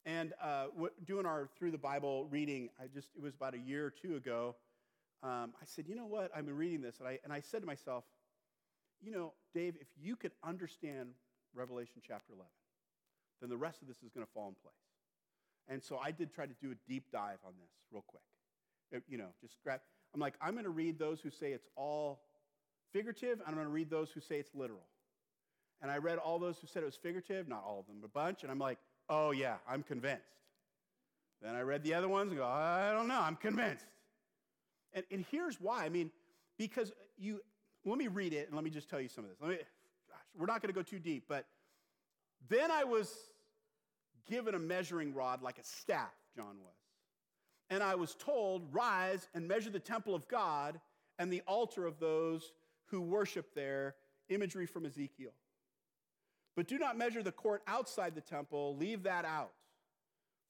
And 0.06 0.32
uh, 0.42 0.66
doing 1.06 1.26
our 1.26 1.50
through 1.58 1.72
the 1.72 1.78
Bible 1.78 2.26
reading, 2.30 2.70
I 2.80 2.86
just 2.86 3.08
it 3.16 3.22
was 3.22 3.34
about 3.34 3.54
a 3.54 3.58
year 3.58 3.86
or 3.86 3.90
two 3.90 4.16
ago. 4.16 4.56
Um, 5.22 5.52
I 5.60 5.64
said, 5.64 5.86
you 5.86 5.94
know 5.94 6.06
what? 6.06 6.32
I've 6.34 6.44
been 6.44 6.56
reading 6.56 6.80
this, 6.80 6.98
and 6.98 7.06
I 7.06 7.20
and 7.22 7.32
I 7.32 7.38
said 7.38 7.60
to 7.60 7.66
myself, 7.66 8.02
you 9.00 9.12
know, 9.12 9.32
Dave, 9.54 9.76
if 9.80 9.86
you 10.00 10.16
could 10.16 10.32
understand 10.42 11.10
Revelation 11.54 12.00
chapter 12.06 12.32
11, 12.32 12.46
then 13.40 13.50
the 13.50 13.56
rest 13.56 13.82
of 13.82 13.88
this 13.88 13.98
is 14.02 14.10
going 14.10 14.26
to 14.26 14.32
fall 14.32 14.48
in 14.48 14.54
place. 14.62 14.74
And 15.68 15.82
so 15.82 15.98
I 16.02 16.10
did 16.10 16.32
try 16.32 16.46
to 16.46 16.54
do 16.60 16.72
a 16.72 16.74
deep 16.88 17.04
dive 17.12 17.38
on 17.44 17.52
this 17.60 17.70
real 17.90 18.04
quick. 18.06 18.22
It, 18.90 19.02
you 19.08 19.18
know, 19.18 19.28
just 19.40 19.56
grab. 19.62 19.80
I'm 20.14 20.20
like, 20.20 20.34
I'm 20.40 20.52
going 20.52 20.64
to 20.64 20.70
read 20.70 20.98
those 20.98 21.20
who 21.20 21.30
say 21.30 21.52
it's 21.52 21.68
all 21.76 22.20
figurative, 22.92 23.40
and 23.40 23.48
I'm 23.48 23.54
going 23.54 23.66
to 23.66 23.72
read 23.72 23.90
those 23.90 24.10
who 24.10 24.20
say 24.20 24.36
it's 24.36 24.54
literal. 24.54 24.86
And 25.80 25.90
I 25.90 25.98
read 25.98 26.18
all 26.18 26.38
those 26.38 26.58
who 26.58 26.66
said 26.66 26.82
it 26.82 26.86
was 26.86 26.96
figurative, 26.96 27.48
not 27.48 27.64
all 27.66 27.80
of 27.80 27.86
them, 27.86 27.96
a 28.04 28.08
bunch, 28.08 28.42
and 28.42 28.52
I'm 28.52 28.58
like, 28.58 28.78
oh 29.08 29.30
yeah, 29.30 29.56
I'm 29.68 29.82
convinced. 29.82 30.22
Then 31.40 31.56
I 31.56 31.62
read 31.62 31.82
the 31.82 31.94
other 31.94 32.08
ones 32.08 32.30
and 32.30 32.38
go, 32.38 32.46
I 32.46 32.92
don't 32.92 33.08
know, 33.08 33.20
I'm 33.20 33.36
convinced. 33.36 33.86
And, 34.92 35.04
and 35.10 35.24
here's 35.30 35.60
why. 35.60 35.84
I 35.84 35.88
mean, 35.88 36.10
because 36.56 36.92
you, 37.18 37.40
let 37.84 37.98
me 37.98 38.06
read 38.06 38.32
it 38.32 38.46
and 38.46 38.54
let 38.54 38.62
me 38.62 38.70
just 38.70 38.88
tell 38.88 39.00
you 39.00 39.08
some 39.08 39.24
of 39.24 39.30
this. 39.30 39.38
Let 39.40 39.50
me, 39.50 39.56
we're 40.36 40.46
not 40.46 40.62
going 40.62 40.72
to 40.72 40.78
go 40.78 40.82
too 40.82 40.98
deep, 40.98 41.24
but 41.28 41.46
then 42.48 42.70
I 42.70 42.84
was 42.84 43.12
given 44.28 44.54
a 44.54 44.58
measuring 44.58 45.14
rod 45.14 45.42
like 45.42 45.58
a 45.58 45.64
staff, 45.64 46.12
John 46.34 46.56
was. 46.62 46.74
And 47.70 47.82
I 47.82 47.94
was 47.94 48.14
told, 48.14 48.72
Rise 48.72 49.28
and 49.34 49.48
measure 49.48 49.70
the 49.70 49.80
temple 49.80 50.14
of 50.14 50.28
God 50.28 50.80
and 51.18 51.32
the 51.32 51.42
altar 51.46 51.86
of 51.86 51.98
those 51.98 52.52
who 52.86 53.00
worship 53.00 53.54
there, 53.54 53.94
imagery 54.28 54.66
from 54.66 54.84
Ezekiel. 54.86 55.32
But 56.54 56.68
do 56.68 56.78
not 56.78 56.98
measure 56.98 57.22
the 57.22 57.32
court 57.32 57.62
outside 57.66 58.14
the 58.14 58.20
temple, 58.20 58.76
leave 58.76 59.04
that 59.04 59.24
out, 59.24 59.52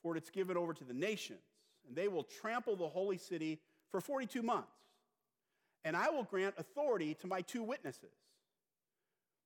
for 0.02 0.16
it's 0.16 0.30
given 0.30 0.56
over 0.56 0.74
to 0.74 0.84
the 0.84 0.94
nations, 0.94 1.44
and 1.86 1.96
they 1.96 2.08
will 2.08 2.24
trample 2.24 2.74
the 2.74 2.88
holy 2.88 3.18
city 3.18 3.60
for 3.90 4.00
42 4.00 4.42
months. 4.42 4.72
And 5.84 5.96
I 5.96 6.10
will 6.10 6.24
grant 6.24 6.54
authority 6.58 7.14
to 7.14 7.26
my 7.26 7.40
two 7.42 7.62
witnesses, 7.62 8.10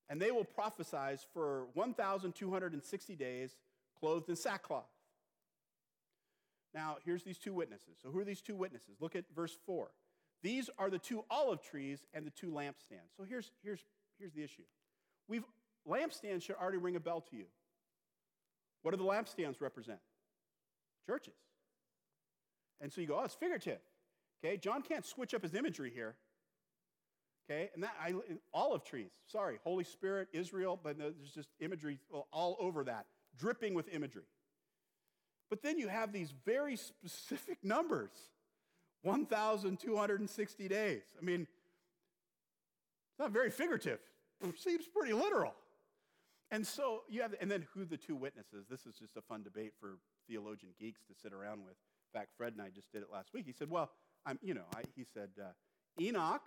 and 0.08 0.20
they 0.20 0.30
will 0.30 0.44
prophesy 0.44 1.20
for 1.32 1.66
1,260 1.74 3.16
days, 3.16 3.56
clothed 3.98 4.28
in 4.28 4.36
sackcloth. 4.36 4.84
Now, 6.74 6.96
here's 7.04 7.22
these 7.22 7.38
two 7.38 7.54
witnesses. 7.54 7.96
So, 8.02 8.10
who 8.10 8.18
are 8.18 8.24
these 8.24 8.42
two 8.42 8.54
witnesses? 8.54 8.96
Look 9.00 9.16
at 9.16 9.24
verse 9.34 9.56
4. 9.64 9.90
These 10.42 10.68
are 10.78 10.90
the 10.90 10.98
two 10.98 11.24
olive 11.30 11.62
trees 11.62 12.04
and 12.12 12.26
the 12.26 12.30
two 12.30 12.48
lampstands. 12.48 13.16
So, 13.16 13.24
here's, 13.24 13.50
here's, 13.64 13.80
here's 14.18 14.32
the 14.32 14.42
issue. 14.42 14.62
We've 15.28 15.44
lampstands 15.88 16.42
should 16.42 16.56
already 16.56 16.78
ring 16.78 16.96
a 16.96 17.00
bell 17.00 17.22
to 17.30 17.36
you. 17.36 17.46
What 18.82 18.90
do 18.92 18.98
the 18.98 19.04
lampstands 19.04 19.60
represent? 19.60 19.98
Churches. 21.06 21.34
And 22.80 22.92
so 22.92 23.00
you 23.00 23.06
go, 23.06 23.18
oh, 23.18 23.24
it's 23.24 23.34
figurative. 23.34 23.80
Okay, 24.44 24.56
John 24.56 24.82
can't 24.82 25.04
switch 25.04 25.34
up 25.34 25.42
his 25.42 25.54
imagery 25.54 25.90
here. 25.94 26.14
Okay, 27.48 27.70
and 27.74 27.82
that 27.84 27.94
I, 28.02 28.12
olive 28.52 28.84
trees. 28.84 29.10
Sorry, 29.26 29.58
Holy 29.62 29.84
Spirit, 29.84 30.28
Israel, 30.32 30.78
but 30.82 30.98
there's 30.98 31.32
just 31.32 31.50
imagery 31.60 32.00
all 32.32 32.56
over 32.58 32.82
that, 32.84 33.06
dripping 33.38 33.74
with 33.74 33.88
imagery. 33.94 34.24
But 35.48 35.62
then 35.62 35.78
you 35.78 35.86
have 35.86 36.12
these 36.12 36.32
very 36.44 36.76
specific 36.76 37.58
numbers 37.62 38.10
1,260 39.02 40.68
days. 40.68 41.02
I 41.20 41.24
mean, 41.24 41.42
it's 41.42 43.18
not 43.20 43.30
very 43.30 43.50
figurative, 43.50 44.00
it 44.42 44.58
seems 44.58 44.86
pretty 44.86 45.12
literal. 45.12 45.54
And 46.50 46.66
so 46.66 47.02
you 47.08 47.22
have, 47.22 47.34
and 47.40 47.50
then 47.50 47.66
who 47.74 47.84
the 47.84 47.96
two 47.96 48.14
witnesses? 48.14 48.66
This 48.68 48.86
is 48.86 48.94
just 48.96 49.16
a 49.16 49.22
fun 49.22 49.42
debate 49.42 49.72
for 49.80 49.98
theologian 50.28 50.72
geeks 50.78 51.00
to 51.08 51.14
sit 51.20 51.32
around 51.32 51.64
with. 51.64 51.74
In 52.12 52.20
fact, 52.20 52.30
Fred 52.36 52.52
and 52.52 52.62
I 52.62 52.70
just 52.70 52.90
did 52.92 53.02
it 53.02 53.08
last 53.12 53.32
week. 53.32 53.46
He 53.46 53.52
said, 53.52 53.68
well, 53.68 53.90
I'm, 54.24 54.38
you 54.42 54.54
know, 54.54 54.64
I, 54.74 54.82
he 54.94 55.04
said, 55.12 55.30
uh, 55.40 55.50
Enoch 56.00 56.42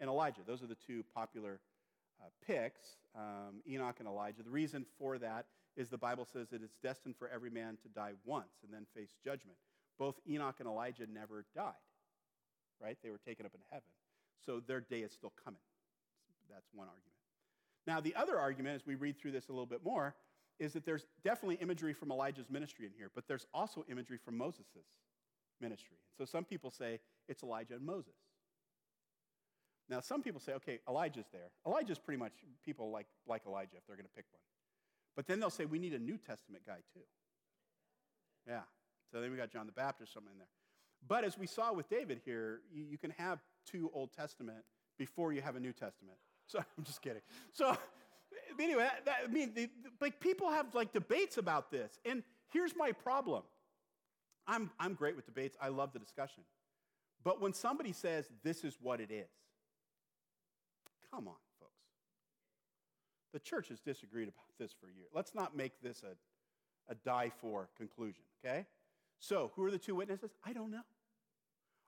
and 0.00 0.08
Elijah. 0.08 0.40
Those 0.46 0.62
are 0.62 0.66
the 0.66 0.76
two 0.86 1.04
popular 1.14 1.60
uh, 2.20 2.28
picks, 2.46 2.96
um, 3.16 3.62
Enoch 3.68 3.96
and 3.98 4.08
Elijah. 4.08 4.42
The 4.42 4.50
reason 4.50 4.84
for 4.98 5.18
that 5.18 5.46
is 5.76 5.88
the 5.88 5.98
Bible 5.98 6.26
says 6.30 6.48
that 6.50 6.62
it's 6.62 6.76
destined 6.82 7.16
for 7.16 7.28
every 7.28 7.50
man 7.50 7.78
to 7.82 7.88
die 7.88 8.12
once 8.24 8.62
and 8.64 8.72
then 8.72 8.86
face 8.94 9.14
judgment. 9.24 9.58
Both 9.98 10.16
Enoch 10.28 10.56
and 10.58 10.68
Elijah 10.68 11.06
never 11.12 11.44
died, 11.54 11.72
right? 12.80 12.96
They 13.02 13.10
were 13.10 13.18
taken 13.18 13.46
up 13.46 13.54
in 13.54 13.60
heaven. 13.70 13.88
So 14.44 14.60
their 14.60 14.80
day 14.80 15.00
is 15.00 15.12
still 15.12 15.32
coming. 15.44 15.60
That's 16.50 16.68
one 16.72 16.88
argument. 16.88 17.04
Now, 17.86 18.00
the 18.00 18.14
other 18.14 18.38
argument, 18.38 18.76
as 18.76 18.86
we 18.86 18.94
read 18.94 19.18
through 19.18 19.32
this 19.32 19.48
a 19.48 19.52
little 19.52 19.66
bit 19.66 19.84
more, 19.84 20.14
is 20.58 20.72
that 20.72 20.84
there's 20.84 21.06
definitely 21.24 21.56
imagery 21.56 21.92
from 21.92 22.10
Elijah's 22.10 22.50
ministry 22.50 22.86
in 22.86 22.92
here, 22.96 23.10
but 23.14 23.28
there's 23.28 23.46
also 23.54 23.84
imagery 23.88 24.18
from 24.18 24.36
Moses' 24.36 24.66
ministry. 25.60 25.96
And 26.18 26.26
So 26.26 26.30
some 26.30 26.44
people 26.44 26.70
say 26.70 27.00
it's 27.28 27.42
Elijah 27.42 27.74
and 27.74 27.84
Moses. 27.84 28.14
Now, 29.88 30.00
some 30.00 30.22
people 30.22 30.40
say, 30.40 30.52
okay, 30.54 30.80
Elijah's 30.88 31.26
there. 31.32 31.50
Elijah's 31.66 31.98
pretty 31.98 32.18
much, 32.18 32.32
people 32.64 32.90
like, 32.90 33.06
like 33.26 33.42
Elijah 33.46 33.76
if 33.76 33.86
they're 33.86 33.96
going 33.96 34.08
to 34.08 34.14
pick 34.14 34.26
one. 34.30 34.40
But 35.16 35.26
then 35.26 35.40
they'll 35.40 35.50
say, 35.50 35.64
we 35.64 35.78
need 35.78 35.94
a 35.94 35.98
New 35.98 36.18
Testament 36.18 36.64
guy 36.66 36.78
too. 36.92 37.00
Yeah. 38.46 38.60
So 39.10 39.20
then 39.20 39.30
we 39.30 39.36
got 39.36 39.50
John 39.50 39.66
the 39.66 39.72
Baptist, 39.72 40.12
something 40.12 40.32
in 40.32 40.38
there. 40.38 40.48
But 41.06 41.24
as 41.24 41.38
we 41.38 41.46
saw 41.46 41.72
with 41.72 41.88
David 41.88 42.20
here, 42.24 42.60
you, 42.72 42.84
you 42.84 42.98
can 42.98 43.10
have 43.12 43.40
two 43.66 43.90
Old 43.94 44.12
Testament 44.12 44.64
before 44.98 45.32
you 45.32 45.40
have 45.40 45.56
a 45.56 45.60
New 45.60 45.72
Testament. 45.72 46.18
So 46.50 46.60
I'm 46.60 46.82
just 46.82 47.02
kidding. 47.02 47.20
So 47.52 47.76
anyway, 48.58 48.88
that, 49.04 49.16
I 49.22 49.30
mean, 49.30 49.52
the, 49.54 49.68
like 50.00 50.18
people 50.18 50.48
have 50.50 50.74
like 50.74 50.94
debates 50.94 51.36
about 51.36 51.70
this, 51.70 51.98
and 52.06 52.22
here's 52.50 52.74
my 52.74 52.92
problem. 52.92 53.42
I'm 54.46 54.70
I'm 54.80 54.94
great 54.94 55.14
with 55.14 55.26
debates. 55.26 55.58
I 55.60 55.68
love 55.68 55.92
the 55.92 55.98
discussion, 55.98 56.44
but 57.22 57.42
when 57.42 57.52
somebody 57.52 57.92
says 57.92 58.30
this 58.42 58.64
is 58.64 58.78
what 58.80 58.98
it 58.98 59.10
is, 59.10 59.28
come 61.12 61.28
on, 61.28 61.34
folks. 61.60 61.72
The 63.32 63.40
church 63.40 63.68
has 63.68 63.80
disagreed 63.80 64.28
about 64.28 64.58
this 64.58 64.72
for 64.72 64.86
years. 64.86 65.10
Let's 65.14 65.34
not 65.34 65.56
make 65.56 65.80
this 65.82 66.02
a, 66.02 66.92
a 66.92 66.94
die 67.04 67.30
for 67.40 67.68
conclusion, 67.76 68.22
okay? 68.44 68.66
So, 69.20 69.50
who 69.56 69.64
are 69.64 69.70
the 69.70 69.78
two 69.78 69.94
witnesses? 69.94 70.30
I 70.44 70.52
don't 70.52 70.70
know. 70.70 70.82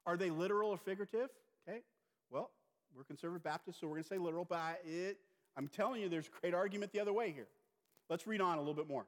Are 0.06 0.16
they 0.16 0.30
literal 0.30 0.70
or 0.70 0.78
figurative? 0.78 1.28
Okay, 1.68 1.80
well, 2.30 2.50
we're 2.96 3.04
conservative 3.04 3.42
Baptists, 3.42 3.80
so 3.80 3.87
we're 3.87 3.94
going 3.94 4.02
to 4.04 4.09
say 4.09 4.18
literal, 4.18 4.44
but 4.44 4.80
it, 4.85 5.18
I'm 5.56 5.68
telling 5.68 6.00
you, 6.00 6.09
there's 6.09 6.26
a 6.26 6.40
great 6.40 6.54
argument 6.54 6.92
the 6.92 7.00
other 7.00 7.12
way 7.12 7.30
here. 7.30 7.46
Let's 8.09 8.26
read 8.26 8.40
on 8.40 8.56
a 8.56 8.61
little 8.61 8.74
bit 8.74 8.88
more. 8.88 9.06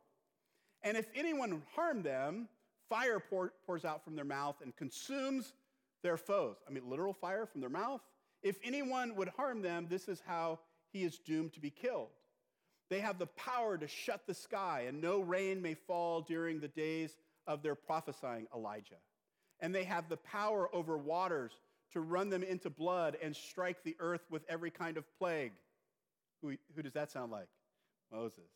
And 0.82 0.96
if 0.96 1.06
anyone 1.14 1.62
harm 1.74 2.02
them, 2.02 2.48
fire 2.88 3.18
pour, 3.20 3.52
pours 3.66 3.84
out 3.84 4.04
from 4.04 4.16
their 4.16 4.24
mouth 4.24 4.56
and 4.62 4.74
consumes 4.76 5.54
their 6.02 6.16
foes. 6.16 6.56
I 6.68 6.72
mean, 6.72 6.88
literal 6.88 7.12
fire 7.12 7.46
from 7.46 7.60
their 7.60 7.70
mouth. 7.70 8.00
If 8.42 8.58
anyone 8.64 9.14
would 9.16 9.28
harm 9.28 9.62
them, 9.62 9.86
this 9.88 10.08
is 10.08 10.22
how 10.26 10.58
he 10.92 11.04
is 11.04 11.18
doomed 11.18 11.52
to 11.54 11.60
be 11.60 11.70
killed. 11.70 12.10
They 12.90 13.00
have 13.00 13.18
the 13.18 13.26
power 13.26 13.78
to 13.78 13.88
shut 13.88 14.26
the 14.26 14.34
sky, 14.34 14.84
and 14.88 15.00
no 15.00 15.20
rain 15.20 15.62
may 15.62 15.74
fall 15.74 16.20
during 16.20 16.60
the 16.60 16.68
days 16.68 17.16
of 17.46 17.62
their 17.62 17.74
prophesying, 17.74 18.46
Elijah. 18.54 18.98
And 19.60 19.74
they 19.74 19.84
have 19.84 20.08
the 20.08 20.16
power 20.16 20.68
over 20.74 20.98
waters 20.98 21.52
to 21.92 22.00
run 22.00 22.30
them 22.30 22.42
into 22.42 22.68
blood 22.68 23.16
and 23.22 23.34
strike 23.34 23.82
the 23.84 23.96
earth 24.00 24.22
with 24.30 24.42
every 24.48 24.70
kind 24.70 24.96
of 24.96 25.04
plague. 25.18 25.52
Who, 26.42 26.56
who 26.74 26.82
does 26.82 26.94
that 26.94 27.10
sound 27.10 27.30
like? 27.30 27.48
Moses. 28.10 28.50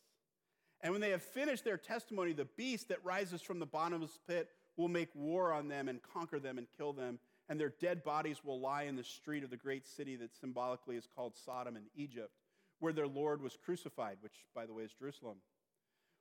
And 0.81 0.91
when 0.91 1.01
they 1.01 1.11
have 1.11 1.23
finished 1.23 1.63
their 1.63 1.77
testimony, 1.77 2.33
the 2.33 2.45
beast 2.57 2.89
that 2.89 3.03
rises 3.03 3.41
from 3.41 3.59
the 3.59 3.65
bottomless 3.65 4.19
pit 4.27 4.49
will 4.75 4.87
make 4.87 5.09
war 5.15 5.51
on 5.51 5.67
them 5.67 5.87
and 5.87 6.01
conquer 6.01 6.39
them 6.39 6.57
and 6.57 6.67
kill 6.77 6.93
them, 6.93 7.19
and 7.49 7.59
their 7.59 7.73
dead 7.79 8.03
bodies 8.03 8.43
will 8.43 8.59
lie 8.59 8.83
in 8.83 8.95
the 8.95 9.03
street 9.03 9.43
of 9.43 9.49
the 9.49 9.57
great 9.57 9.85
city 9.85 10.15
that 10.17 10.35
symbolically 10.35 10.95
is 10.95 11.07
called 11.15 11.35
Sodom 11.35 11.75
and 11.75 11.85
Egypt, 11.95 12.31
where 12.79 12.93
their 12.93 13.07
Lord 13.07 13.41
was 13.41 13.57
crucified, 13.63 14.17
which, 14.21 14.33
by 14.53 14.65
the 14.65 14.73
way, 14.73 14.83
is 14.83 14.91
Jerusalem. 14.91 15.37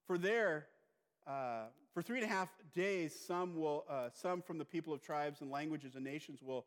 For 0.06 0.18
there, 0.18 0.66
uh, 1.26 1.64
for 1.92 2.02
three 2.02 2.18
and 2.20 2.30
a 2.30 2.32
half 2.32 2.48
days, 2.74 3.14
some, 3.26 3.56
will, 3.56 3.84
uh, 3.90 4.08
some 4.12 4.40
from 4.40 4.58
the 4.58 4.64
people 4.64 4.92
of 4.92 5.02
tribes 5.02 5.40
and 5.40 5.50
languages 5.50 5.96
and 5.96 6.04
nations 6.04 6.40
will 6.42 6.64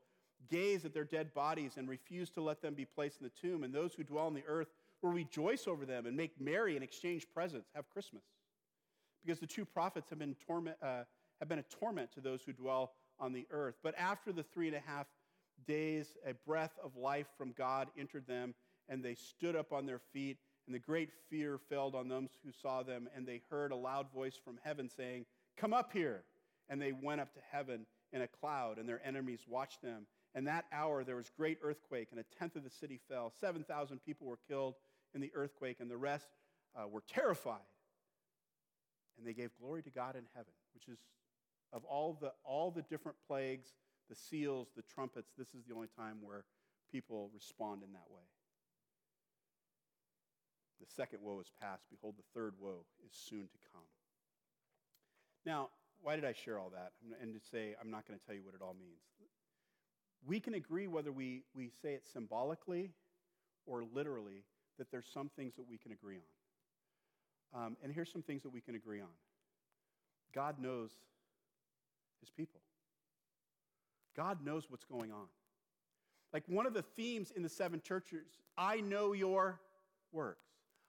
gaze 0.50 0.86
at 0.86 0.94
their 0.94 1.04
dead 1.04 1.34
bodies 1.34 1.74
and 1.78 1.88
refuse 1.88 2.30
to 2.32 2.42
let 2.42 2.62
them 2.62 2.74
be 2.74 2.86
placed 2.86 3.22
in 3.22 3.26
the 3.26 3.48
tomb, 3.48 3.64
and 3.64 3.74
those 3.74 3.94
who 3.94 4.04
dwell 4.04 4.26
on 4.26 4.34
the 4.34 4.44
earth 4.48 4.68
will 5.02 5.12
rejoice 5.12 5.68
over 5.68 5.86
them 5.86 6.06
and 6.06 6.18
make 6.18 6.40
merry 6.40 6.76
and 6.76 6.84
exchange 6.84 7.26
presents, 7.34 7.70
have 7.74 7.90
Christmas. 7.90 8.24
Because 9.24 9.40
the 9.40 9.48
two 9.48 9.66
prophets 9.66 10.10
have 10.10 10.20
been, 10.20 10.36
torment, 10.46 10.78
uh, 10.82 11.04
have 11.40 11.50
been 11.50 11.60
a 11.60 11.64
torment 11.64 12.12
to 12.14 12.22
those 12.22 12.42
who 12.42 12.54
dwell 12.54 12.94
on 13.20 13.34
the 13.34 13.48
earth. 13.52 13.76
But 13.84 13.96
after 13.98 14.32
the 14.32 14.44
three 14.44 14.68
and 14.68 14.76
a 14.76 14.82
half 14.86 15.08
days, 15.68 16.08
a 16.26 16.34
breath 16.34 16.78
of 16.84 16.96
life 16.96 17.28
from 17.38 17.52
God 17.52 17.90
entered 17.98 18.28
them, 18.28 18.56
and 18.88 19.04
they 19.04 19.16
stood 19.16 19.56
up 19.56 19.72
on 19.72 19.86
their 19.86 20.00
feet, 20.14 20.38
and 20.66 20.76
the 20.76 20.80
great 20.80 21.10
fear 21.30 21.60
fell 21.70 21.96
on 21.96 22.08
those 22.08 22.30
who 22.46 22.52
saw 22.52 22.84
them, 22.84 23.10
and 23.16 23.28
they 23.28 23.42
heard 23.50 23.72
a 23.72 23.76
loud 23.76 24.12
voice 24.14 24.40
from 24.44 24.60
heaven 24.64 24.90
saying, 24.90 25.26
Come 25.58 25.74
up 25.74 25.92
here. 25.92 26.24
And 26.70 26.80
they 26.80 26.92
went 26.92 27.20
up 27.20 27.34
to 27.34 27.40
heaven 27.52 27.88
in 28.14 28.22
a 28.22 28.28
cloud, 28.28 28.78
and 28.78 28.88
their 28.88 29.06
enemies 29.06 29.40
watched 29.48 29.82
them. 29.82 30.06
And 30.36 30.48
that 30.48 30.66
hour 30.72 31.04
there 31.04 31.16
was 31.16 31.32
great 31.36 31.58
earthquake, 31.64 32.10
and 32.12 32.20
a 32.20 32.38
tenth 32.38 32.56
of 32.56 32.64
the 32.64 32.70
city 32.70 33.00
fell. 33.10 33.34
7,000 33.40 34.00
people 34.06 34.28
were 34.28 34.38
killed 34.48 34.76
in 35.16 35.22
the 35.22 35.32
earthquake, 35.34 35.78
and 35.80 35.90
the 35.90 35.98
rest 35.98 36.28
uh, 36.76 36.88
were 36.88 37.04
terrified. 37.08 37.58
And 39.18 39.26
they 39.26 39.34
gave 39.34 39.50
glory 39.60 39.82
to 39.84 39.90
God 39.90 40.16
in 40.16 40.24
heaven, 40.36 40.54
which 40.74 40.88
is 40.88 41.00
of 41.72 41.84
all 41.86 42.18
the, 42.20 42.32
all 42.44 42.72
the 42.72 42.82
different 42.84 43.18
plagues, 43.28 43.70
the 44.10 44.16
seals, 44.16 44.70
the 44.76 44.84
trumpets, 44.94 45.32
this 45.38 45.50
is 45.50 45.64
the 45.68 45.74
only 45.74 45.90
time 45.96 46.18
where 46.22 46.46
people 46.92 47.30
respond 47.34 47.84
in 47.84 47.94
that 47.94 48.10
way. 48.10 48.24
The 50.80 50.88
second 50.96 51.20
woe 51.22 51.40
is 51.40 51.52
past. 51.62 51.84
Behold, 51.90 52.16
the 52.18 52.40
third 52.40 52.54
woe 52.60 52.86
is 53.06 53.12
soon 53.14 53.42
to 53.42 53.58
come. 53.72 53.84
Now, 55.46 55.70
why 56.02 56.16
did 56.16 56.26
I 56.26 56.34
share 56.34 56.58
all 56.58 56.70
that? 56.70 56.94
And 57.22 57.34
to 57.34 57.40
say, 57.52 57.76
I'm 57.80 57.92
not 57.92 58.08
going 58.08 58.18
to 58.18 58.26
tell 58.26 58.36
you 58.36 58.44
what 58.44 58.56
it 58.56 58.62
all 58.62 58.76
means. 58.80 59.02
We 60.26 60.40
can 60.40 60.54
agree 60.54 60.88
whether 60.88 61.12
we, 61.12 61.44
we 61.54 61.72
say 61.82 61.94
it 61.94 62.06
symbolically 62.12 62.92
or 63.66 63.84
literally 63.94 64.44
that 64.78 64.92
there's 64.92 65.08
some 65.14 65.30
things 65.36 65.56
that 65.56 65.70
we 65.70 65.78
can 65.78 65.92
agree 65.92 66.18
on. 67.54 67.66
Um, 67.66 67.78
and 67.84 67.92
here's 67.92 68.12
some 68.12 68.22
things 68.22 68.44
that 68.44 68.50
we 68.50 68.62
can 68.62 68.76
agree 68.76 69.02
on 69.02 69.08
God 70.34 70.60
knows 70.60 70.92
his 72.22 72.30
people, 72.30 72.62
God 74.16 74.44
knows 74.44 74.66
what's 74.70 74.86
going 74.86 75.12
on. 75.12 75.28
Like 76.34 76.44
one 76.48 76.66
of 76.66 76.74
the 76.74 76.82
themes 76.82 77.32
in 77.36 77.42
the 77.42 77.50
seven 77.50 77.82
churches, 77.82 78.28
I 78.58 78.82
know 78.82 79.14
your 79.14 79.60
works. 80.12 80.46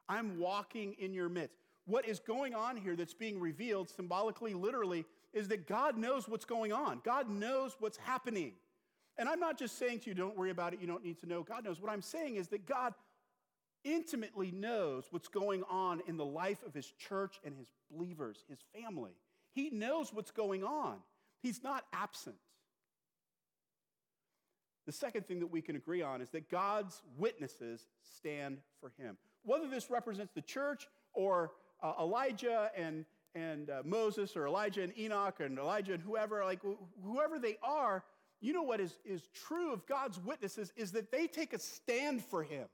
I'm 0.09 0.39
walking 0.39 0.97
in 0.99 1.15
your 1.15 1.29
midst. 1.29 1.57
What 1.87 2.07
is 2.07 2.21
going 2.21 2.55
on 2.55 2.77
here 2.77 2.97
that's 2.97 3.15
being 3.15 3.41
revealed 3.41 3.89
symbolically, 3.89 4.55
literally, 4.55 5.05
is 5.33 5.49
that 5.49 5.67
God 5.67 5.97
knows 5.97 6.29
what's 6.29 6.45
going 6.45 6.73
on. 6.73 7.01
God 7.05 7.31
knows 7.31 7.77
what's 7.79 7.97
happening. 7.97 8.53
And 9.17 9.29
I'm 9.29 9.41
not 9.41 9.59
just 9.59 9.79
saying 9.79 10.01
to 10.01 10.11
you, 10.11 10.15
don't 10.15 10.37
worry 10.37 10.51
about 10.51 10.73
it, 10.73 10.81
you 10.81 10.87
don't 10.87 11.05
need 11.05 11.19
to 11.21 11.27
know. 11.27 11.43
God 11.43 11.65
knows. 11.65 11.81
What 11.81 11.91
I'm 11.91 12.03
saying 12.03 12.37
is 12.37 12.49
that 12.49 12.67
God 12.67 12.95
intimately 13.85 14.51
knows 14.51 15.07
what's 15.11 15.29
going 15.29 15.63
on 15.71 16.03
in 16.07 16.17
the 16.17 16.25
life 16.25 16.63
of 16.67 16.75
his 16.75 16.91
church 16.93 17.41
and 17.45 17.55
his 17.57 17.69
believers, 17.91 18.45
his 18.49 18.59
family. 18.75 19.13
He 19.53 19.71
knows 19.71 20.13
what's 20.13 20.31
going 20.31 20.65
on, 20.65 20.97
he's 21.43 21.63
not 21.63 21.85
absent. 21.93 22.37
The 24.87 24.93
second 24.93 25.27
thing 25.27 25.41
that 25.41 25.47
we 25.47 25.63
can 25.63 25.77
agree 25.77 26.03
on 26.03 26.21
is 26.21 26.31
that 26.31 26.51
God's 26.51 27.01
witnesses 27.17 27.87
stand 28.17 28.59
for 28.81 28.91
him. 28.99 29.17
Whether 29.45 29.69
this 29.69 29.91
represents 29.91 30.33
the 30.35 30.43
church 30.43 30.89
or 31.13 31.53
uh, 31.83 31.93
Elijah 32.01 32.71
and, 32.77 33.05
and 33.35 33.71
uh, 33.71 33.83
Moses 33.85 34.37
or 34.37 34.47
Elijah 34.47 34.83
and 34.83 34.97
Enoch 34.99 35.41
and 35.41 35.59
Elijah 35.59 35.95
and 35.95 36.03
whoever, 36.03 36.45
like 36.45 36.61
wh- 36.63 37.05
whoever 37.05 37.39
they 37.39 37.57
are, 37.63 38.03
you 38.41 38.53
know 38.53 38.63
what 38.63 38.81
is, 38.81 38.99
is 39.05 39.29
true 39.47 39.73
of 39.73 39.87
God's 39.87 40.19
witnesses 40.19 40.73
is 40.77 40.93
that 40.93 41.13
they 41.13 41.27
take 41.27 41.53
a 41.53 41.59
stand 41.59 42.25
for 42.25 42.43
him. 42.43 42.67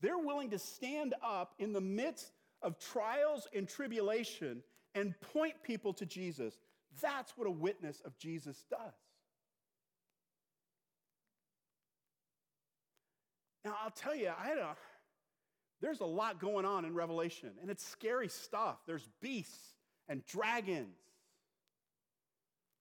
They're 0.00 0.18
willing 0.18 0.50
to 0.50 0.58
stand 0.58 1.14
up 1.24 1.54
in 1.58 1.72
the 1.72 1.80
midst 1.80 2.32
of 2.60 2.78
trials 2.78 3.46
and 3.54 3.68
tribulation 3.68 4.62
and 4.94 5.18
point 5.32 5.54
people 5.62 5.92
to 5.94 6.06
Jesus. 6.06 6.54
That's 7.00 7.32
what 7.36 7.46
a 7.46 7.50
witness 7.50 8.00
of 8.04 8.16
Jesus 8.18 8.64
does. 8.70 8.78
Now, 13.64 13.76
I'll 13.82 13.90
tell 13.90 14.14
you, 14.14 14.28
I 14.28 14.46
had 14.46 14.58
a, 14.58 14.76
there's 15.80 16.00
a 16.00 16.04
lot 16.06 16.40
going 16.40 16.64
on 16.64 16.84
in 16.84 16.94
Revelation, 16.94 17.50
and 17.60 17.70
it's 17.70 17.86
scary 17.86 18.28
stuff. 18.28 18.78
There's 18.86 19.08
beasts 19.20 19.74
and 20.08 20.24
dragons, 20.26 20.96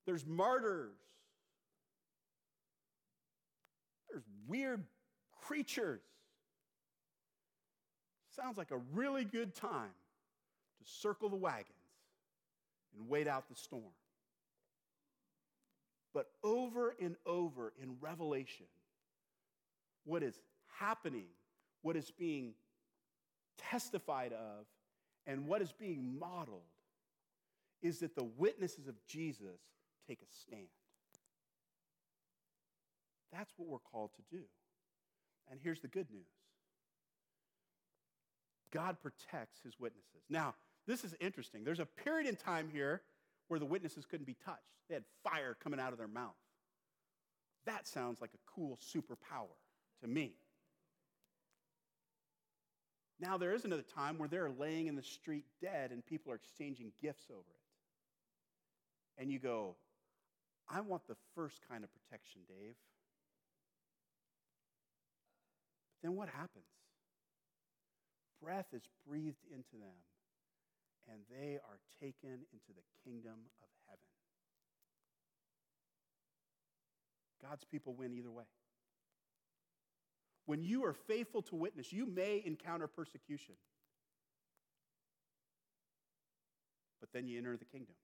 there's 0.05 0.25
martyrs, 0.25 0.97
there's 4.09 4.23
weird 4.47 4.83
creatures. 5.43 6.01
Sounds 8.35 8.57
like 8.57 8.71
a 8.71 8.79
really 8.93 9.23
good 9.23 9.53
time 9.53 9.91
to 10.79 10.91
circle 10.91 11.29
the 11.29 11.35
wagons 11.35 11.80
and 12.97 13.07
wait 13.07 13.27
out 13.27 13.47
the 13.49 13.55
storm. 13.55 13.93
But 16.13 16.27
over 16.43 16.95
and 16.99 17.15
over 17.25 17.73
in 17.81 17.95
Revelation, 18.01 18.65
what 20.03 20.23
is 20.23 20.39
happening, 20.79 21.27
what 21.81 21.95
is 21.95 22.11
being 22.11 22.53
testified 23.57 24.33
of, 24.33 24.65
and 25.25 25.47
what 25.47 25.61
is 25.61 25.71
being 25.71 26.17
modeled 26.19 26.61
is 27.81 27.99
that 27.99 28.15
the 28.15 28.23
witnesses 28.23 28.87
of 28.87 28.95
Jesus 29.07 29.59
take 30.07 30.19
a 30.21 30.25
stand. 30.41 30.67
That's 33.31 33.53
what 33.57 33.67
we're 33.67 33.79
called 33.79 34.11
to 34.15 34.35
do. 34.35 34.43
And 35.49 35.59
here's 35.61 35.79
the 35.79 35.87
good 35.87 36.09
news 36.11 36.27
God 38.71 38.97
protects 39.01 39.61
his 39.63 39.79
witnesses. 39.79 40.23
Now, 40.29 40.55
this 40.87 41.03
is 41.03 41.15
interesting. 41.19 41.63
There's 41.63 41.79
a 41.79 41.85
period 41.85 42.27
in 42.27 42.35
time 42.35 42.69
here 42.71 43.01
where 43.47 43.59
the 43.59 43.65
witnesses 43.65 44.05
couldn't 44.05 44.25
be 44.25 44.37
touched, 44.45 44.59
they 44.87 44.95
had 44.95 45.03
fire 45.23 45.55
coming 45.61 45.79
out 45.79 45.91
of 45.91 45.97
their 45.97 46.07
mouth. 46.07 46.35
That 47.65 47.87
sounds 47.87 48.21
like 48.21 48.31
a 48.33 48.51
cool 48.55 48.77
superpower 48.77 49.55
to 50.01 50.07
me. 50.07 50.33
Now, 53.19 53.37
there 53.37 53.53
is 53.53 53.65
another 53.65 53.83
time 53.83 54.17
where 54.17 54.27
they're 54.27 54.49
laying 54.49 54.87
in 54.87 54.95
the 54.95 55.03
street 55.03 55.45
dead 55.61 55.91
and 55.91 56.03
people 56.03 56.31
are 56.31 56.35
exchanging 56.35 56.91
gifts 57.01 57.25
over 57.29 57.39
it. 57.39 59.21
And 59.21 59.31
you 59.31 59.37
go, 59.37 59.75
I 60.67 60.81
want 60.81 61.05
the 61.07 61.17
first 61.35 61.59
kind 61.69 61.83
of 61.83 61.89
protection, 61.93 62.41
Dave. 62.47 62.73
But 66.01 66.07
then 66.07 66.15
what 66.15 66.29
happens? 66.29 66.65
breath 68.41 68.65
is 68.73 68.81
breathed 69.07 69.45
into 69.51 69.77
them, 69.79 69.95
and 71.09 71.19
they 71.29 71.55
are 71.55 71.79
taken 71.99 72.45
into 72.51 72.69
the 72.75 72.83
kingdom 73.03 73.39
of 73.61 73.69
heaven. 73.87 74.05
God's 77.41 77.63
people 77.65 77.93
win 77.93 78.13
either 78.13 78.31
way. 78.31 78.43
When 80.45 80.63
you 80.63 80.85
are 80.85 80.93
faithful 80.93 81.41
to 81.43 81.55
witness, 81.55 81.93
you 81.93 82.05
may 82.05 82.41
encounter 82.45 82.87
persecution, 82.87 83.55
but 86.99 87.09
then 87.13 87.27
you 87.27 87.37
enter 87.37 87.57
the 87.57 87.65
kingdom. 87.65 87.95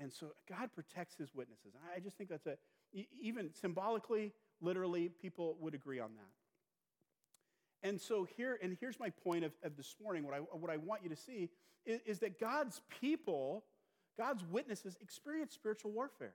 And 0.00 0.12
so 0.12 0.28
God 0.48 0.70
protects 0.74 1.16
his 1.16 1.34
witnesses. 1.34 1.72
I 1.94 2.00
just 2.00 2.16
think 2.16 2.30
that's 2.30 2.46
a, 2.46 2.56
even 3.20 3.52
symbolically, 3.52 4.32
literally, 4.60 5.08
people 5.08 5.56
would 5.60 5.74
agree 5.74 5.98
on 6.00 6.10
that. 6.16 6.37
And 7.82 8.00
so 8.00 8.26
here, 8.36 8.58
and 8.60 8.76
here's 8.80 8.98
my 8.98 9.10
point 9.10 9.44
of, 9.44 9.52
of 9.62 9.76
this 9.76 9.94
morning, 10.02 10.24
what 10.24 10.34
I, 10.34 10.38
what 10.38 10.70
I 10.70 10.76
want 10.78 11.02
you 11.02 11.10
to 11.10 11.16
see 11.16 11.50
is, 11.86 12.00
is 12.06 12.18
that 12.20 12.40
God's 12.40 12.80
people, 13.00 13.64
God's 14.16 14.44
witnesses 14.44 14.96
experience 15.00 15.54
spiritual 15.54 15.92
warfare. 15.92 16.34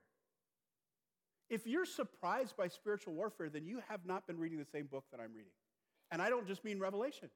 If 1.49 1.67
you're 1.67 1.85
surprised 1.85 2.55
by 2.55 2.69
spiritual 2.69 3.13
warfare, 3.13 3.49
then 3.49 3.65
you 3.65 3.81
have 3.89 4.05
not 4.05 4.25
been 4.25 4.39
reading 4.39 4.57
the 4.57 4.65
same 4.65 4.85
book 4.85 5.03
that 5.11 5.19
I'm 5.19 5.33
reading. 5.33 5.51
And 6.11 6.21
I 6.21 6.29
don't 6.29 6.47
just 6.47 6.63
mean 6.63 6.79
Revelation. 6.79 7.29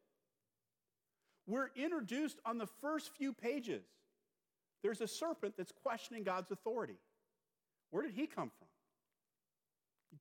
We're 1.46 1.70
introduced 1.76 2.40
on 2.46 2.58
the 2.58 2.68
first 2.82 3.12
few 3.18 3.34
pages. 3.34 3.84
There's 4.84 5.02
a 5.02 5.08
serpent 5.08 5.56
that's 5.58 5.72
questioning 5.84 6.24
God's 6.24 6.52
authority. 6.52 6.98
Where 7.92 8.04
did 8.04 8.14
he 8.14 8.28
come 8.28 8.52
from? 8.58 8.68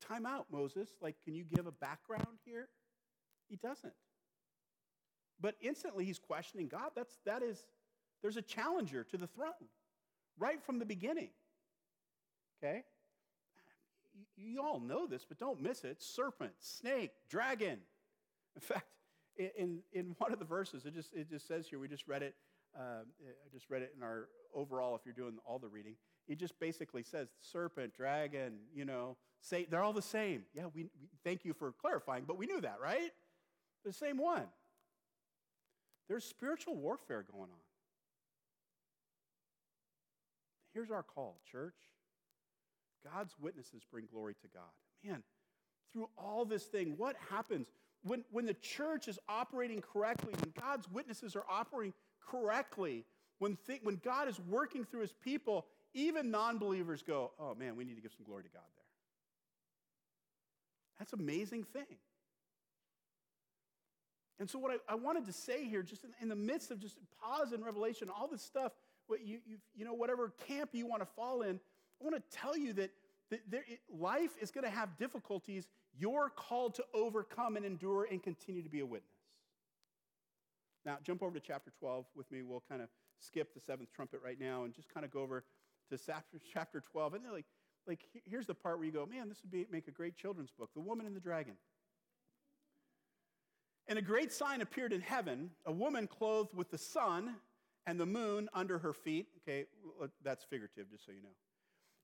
Time 0.01 0.27
out, 0.27 0.47
Moses. 0.51 0.89
Like, 1.01 1.17
can 1.25 1.35
you 1.35 1.45
give 1.45 1.67
a 1.67 1.73
background 1.73 2.39
here? 2.45 2.69
He 3.49 3.57
doesn't. 3.57 3.93
But 5.41 5.55
instantly 5.61 6.05
he's 6.05 6.19
questioning 6.19 6.69
God. 6.69 6.91
That's, 6.95 7.19
that 7.27 7.43
is, 7.43 7.65
there's 8.23 8.37
a 8.37 8.43
challenger 8.43 9.05
to 9.05 9.17
the 9.17 9.27
throne 9.27 9.53
right 10.39 10.63
from 10.63 10.79
the 10.79 10.87
beginning. 10.87 11.31
Okay? 12.63 12.85
You, 14.15 14.53
you 14.53 14.63
all 14.63 14.81
know 14.81 15.07
this, 15.07 15.25
but 15.29 15.39
don't 15.39 15.61
miss 15.61 15.85
it. 15.85 16.03
Serpent, 16.03 16.53
snake, 16.59 17.13
dragon. 17.29 17.79
In 18.55 18.61
fact, 18.61 18.87
in, 19.37 19.81
in 19.93 20.15
one 20.19 20.33
of 20.33 20.39
the 20.39 20.45
verses, 20.45 20.87
it 20.87 20.95
just, 20.95 21.13
it 21.13 21.29
just 21.29 21.47
says 21.47 21.67
here, 21.69 21.79
we 21.79 21.89
just 21.89 22.09
read 22.09 22.23
it, 22.23 22.35
uh, 22.75 23.03
I 23.21 23.53
just 23.53 23.69
read 23.69 23.83
it 23.83 23.93
in 23.97 24.03
our 24.03 24.29
overall, 24.55 24.95
if 24.95 25.03
you're 25.05 25.15
doing 25.15 25.35
all 25.47 25.59
the 25.59 25.69
reading. 25.69 25.95
It 26.27 26.39
just 26.39 26.59
basically 26.59 27.03
says 27.03 27.29
serpent, 27.41 27.95
dragon, 27.95 28.55
you 28.75 28.85
know, 28.85 29.17
say 29.41 29.67
they're 29.71 29.83
all 29.83 29.93
the 29.93 30.03
same. 30.03 30.45
Yeah, 30.55 30.65
we, 30.75 30.85
we 30.85 31.09
thank 31.23 31.45
you 31.45 31.53
for 31.53 31.73
clarifying, 31.73 32.25
but 32.27 32.39
we 32.39 32.47
knew 32.47 32.61
that, 32.63 32.79
right? 32.83 33.13
The 33.87 33.93
same 33.93 34.19
one. 34.19 34.43
There's 36.09 36.25
spiritual 36.25 36.75
warfare 36.75 37.25
going 37.31 37.51
on. 37.51 37.65
Here's 40.75 40.91
our 40.91 41.05
call, 41.05 41.39
church. 41.51 41.77
God's 43.15 43.33
witnesses 43.41 43.83
bring 43.91 44.07
glory 44.13 44.35
to 44.43 44.49
God. 44.53 44.63
Man, 45.05 45.23
through 45.93 46.09
all 46.19 46.45
this 46.45 46.65
thing, 46.65 46.95
what 46.97 47.15
happens 47.31 47.71
when, 48.03 48.25
when 48.31 48.45
the 48.45 48.55
church 48.55 49.07
is 49.07 49.21
operating 49.29 49.81
correctly, 49.81 50.35
when 50.35 50.53
God's 50.61 50.91
witnesses 50.91 51.37
are 51.37 51.45
operating 51.49 51.95
correctly, 52.29 53.05
when, 53.39 53.57
th- 53.69 53.81
when 53.85 54.01
God 54.05 54.29
is 54.29 54.41
working 54.49 54.85
through 54.85 55.03
his 55.03 55.13
people, 55.13 55.67
even 55.95 56.33
non 56.33 56.59
believers 56.59 57.03
go, 57.03 57.31
oh 57.39 57.55
man, 57.55 57.77
we 57.77 57.85
need 57.85 57.95
to 57.95 58.03
give 58.03 58.13
some 58.13 58.27
glory 58.27 58.43
to 58.43 58.51
God 58.51 58.63
there. 58.75 58.85
That's 60.99 61.13
an 61.13 61.21
amazing 61.21 61.65
thing. 61.65 61.99
And 64.39 64.49
so, 64.49 64.59
what 64.59 64.71
I, 64.71 64.93
I 64.93 64.95
wanted 64.97 65.27
to 65.27 65.33
say 65.33 65.65
here, 65.65 65.83
just 65.83 66.05
in, 66.05 66.11
in, 66.21 66.29
the 66.29 66.37
midst 66.37 66.71
of 66.71 66.79
just 66.79 66.97
pause 67.23 67.53
and 67.53 67.65
revelation, 67.65 68.09
all 68.11 68.29
this 68.29 68.43
stuff, 68.43 68.73
what 69.07 69.25
you, 69.25 69.39
you 69.75 69.85
know, 69.85 69.95
whatever 69.95 70.33
camp 70.47 70.71
you 70.73 70.87
want 70.87 71.01
to 71.01 71.07
fall 71.07 71.43
in, 71.43 71.59
I 72.01 72.05
want 72.05 72.17
to 72.17 72.37
tell 72.37 72.57
you 72.57 72.75
that, 72.75 72.91
that 73.31 73.41
there, 73.49 73.65
it, 73.67 73.81
life 73.89 74.33
is 74.41 74.51
going 74.51 74.65
to 74.65 74.71
have 74.71 74.97
difficulties. 74.99 75.67
You're 75.99 76.31
called 76.35 76.75
to 76.75 76.85
overcome 76.93 77.57
and 77.57 77.65
endure 77.65 78.07
and 78.11 78.23
continue 78.23 78.63
to 78.63 78.69
be 78.69 78.81
a 78.81 78.87
witness. 78.87 79.11
Now, 80.85 80.99
jump 81.03 81.23
over 81.23 81.33
to 81.33 81.41
chapter 81.41 81.73
12 81.81 82.05
with 82.15 82.31
me. 82.31 82.43
We'll 82.43 82.63
kind 82.69 82.83
of 82.83 82.89
skip 83.19 83.55
the 83.55 83.61
seventh 83.61 83.93
trumpet 83.95 84.21
right 84.23 84.39
now 84.39 84.65
and 84.65 84.75
just 84.75 84.93
kind 84.93 85.05
of 85.05 85.11
go 85.11 85.21
over 85.21 85.45
to 85.91 85.99
chapter 86.53 86.83
12. 86.93 87.15
And 87.15 87.25
like, 87.33 87.47
like 87.87 88.01
here's 88.25 88.47
the 88.47 88.55
part 88.55 88.79
where 88.79 88.87
you 88.87 88.93
go, 88.93 89.07
man, 89.07 89.29
this 89.29 89.39
would 89.43 89.51
be, 89.51 89.67
make 89.71 89.89
a 89.89 89.93
great 89.93 90.17
children's 90.17 90.51
book 90.51 90.71
The 90.75 90.81
Woman 90.81 91.07
and 91.07 91.17
the 91.17 91.21
Dragon. 91.21 91.55
And 93.89 93.99
a 93.99 94.03
great 94.03 94.33
sign 94.33 94.61
appeared 94.61 94.93
in 94.93 95.01
heaven 95.01 95.51
a 95.65 95.73
woman 95.73 96.07
clothed 96.07 96.55
with 96.55 96.71
the 96.71 96.79
sun 96.79 97.37
and 97.87 98.01
the 98.01 98.07
moon 98.07 98.49
under 98.53 98.79
her 98.79 98.93
feet. 98.93 99.29
Okay, 99.43 99.67
that's 100.25 100.45
figurative, 100.45 100.91
just 100.91 101.07
so 101.07 101.13
you 101.13 101.23
know. 101.23 101.29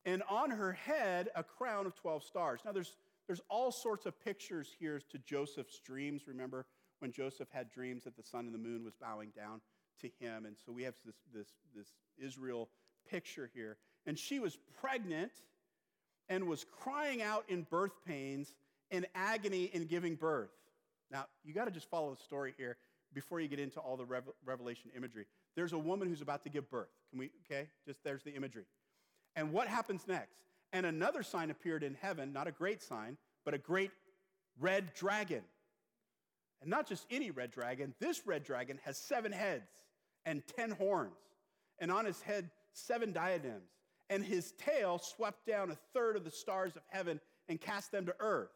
And 0.04 0.22
on 0.28 0.50
her 0.50 0.72
head, 0.72 1.28
a 1.34 1.42
crown 1.42 1.86
of 1.86 1.94
12 1.94 2.24
stars. 2.24 2.60
Now, 2.64 2.72
there's, 2.72 2.96
there's 3.26 3.40
all 3.48 3.70
sorts 3.70 4.06
of 4.06 4.20
pictures 4.20 4.74
here 4.78 5.00
to 5.10 5.18
Joseph's 5.18 5.78
dreams. 5.78 6.22
Remember 6.26 6.66
when 7.00 7.12
Joseph 7.12 7.48
had 7.52 7.70
dreams 7.70 8.04
that 8.04 8.16
the 8.16 8.22
sun 8.22 8.46
and 8.46 8.54
the 8.54 8.58
moon 8.58 8.84
was 8.84 8.94
bowing 8.94 9.30
down 9.36 9.60
to 10.00 10.10
him? 10.20 10.46
And 10.46 10.56
so 10.64 10.72
we 10.72 10.82
have 10.84 10.94
this, 11.04 11.16
this, 11.32 11.48
this 11.76 11.88
Israel 12.18 12.68
picture 13.08 13.50
here. 13.54 13.76
And 14.06 14.18
she 14.18 14.40
was 14.40 14.58
pregnant 14.80 15.32
and 16.28 16.46
was 16.46 16.64
crying 16.64 17.22
out 17.22 17.44
in 17.48 17.62
birth 17.62 18.04
pains 18.04 18.54
and 18.90 19.06
agony 19.14 19.64
in 19.72 19.86
giving 19.86 20.16
birth. 20.16 20.50
Now, 21.12 21.26
you 21.44 21.52
got 21.52 21.66
to 21.66 21.70
just 21.70 21.90
follow 21.90 22.10
the 22.10 22.22
story 22.22 22.54
here 22.56 22.78
before 23.12 23.38
you 23.38 23.46
get 23.46 23.60
into 23.60 23.78
all 23.78 23.98
the 23.98 24.06
revelation 24.44 24.90
imagery. 24.96 25.26
There's 25.54 25.74
a 25.74 25.78
woman 25.78 26.08
who's 26.08 26.22
about 26.22 26.42
to 26.44 26.48
give 26.48 26.70
birth. 26.70 26.88
Can 27.10 27.18
we, 27.18 27.30
okay? 27.44 27.68
Just 27.86 28.02
there's 28.02 28.22
the 28.22 28.34
imagery. 28.34 28.64
And 29.36 29.52
what 29.52 29.68
happens 29.68 30.08
next? 30.08 30.38
And 30.72 30.86
another 30.86 31.22
sign 31.22 31.50
appeared 31.50 31.82
in 31.82 31.94
heaven, 32.00 32.32
not 32.32 32.48
a 32.48 32.52
great 32.52 32.82
sign, 32.82 33.18
but 33.44 33.52
a 33.52 33.58
great 33.58 33.90
red 34.58 34.94
dragon. 34.94 35.42
And 36.62 36.70
not 36.70 36.88
just 36.88 37.04
any 37.10 37.30
red 37.30 37.50
dragon, 37.50 37.94
this 38.00 38.26
red 38.26 38.42
dragon 38.42 38.78
has 38.84 38.96
seven 38.96 39.32
heads 39.32 39.68
and 40.24 40.42
ten 40.56 40.70
horns, 40.70 41.12
and 41.78 41.92
on 41.92 42.06
his 42.06 42.22
head, 42.22 42.48
seven 42.72 43.12
diadems. 43.12 43.68
And 44.08 44.24
his 44.24 44.52
tail 44.52 44.98
swept 44.98 45.46
down 45.46 45.70
a 45.70 45.76
third 45.92 46.16
of 46.16 46.24
the 46.24 46.30
stars 46.30 46.76
of 46.76 46.82
heaven 46.88 47.20
and 47.48 47.60
cast 47.60 47.92
them 47.92 48.06
to 48.06 48.14
earth. 48.20 48.50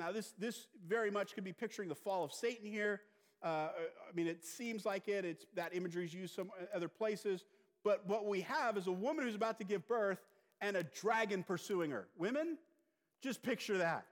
Now, 0.00 0.12
this, 0.12 0.32
this 0.38 0.66
very 0.88 1.10
much 1.10 1.34
could 1.34 1.44
be 1.44 1.52
picturing 1.52 1.90
the 1.90 1.94
fall 1.94 2.24
of 2.24 2.32
Satan 2.32 2.66
here. 2.66 3.02
Uh, 3.42 3.68
I 4.08 4.14
mean, 4.14 4.26
it 4.26 4.42
seems 4.42 4.86
like 4.86 5.08
it. 5.08 5.26
It's, 5.26 5.44
that 5.56 5.74
imagery 5.74 6.06
is 6.06 6.14
used 6.14 6.34
some 6.34 6.50
other 6.74 6.88
places. 6.88 7.44
But 7.84 8.06
what 8.06 8.26
we 8.26 8.40
have 8.40 8.78
is 8.78 8.86
a 8.86 8.92
woman 8.92 9.26
who's 9.26 9.34
about 9.34 9.58
to 9.58 9.64
give 9.64 9.86
birth 9.86 10.24
and 10.62 10.74
a 10.74 10.84
dragon 10.84 11.42
pursuing 11.42 11.90
her. 11.90 12.08
Women, 12.16 12.56
just 13.20 13.42
picture 13.42 13.76
that. 13.76 14.06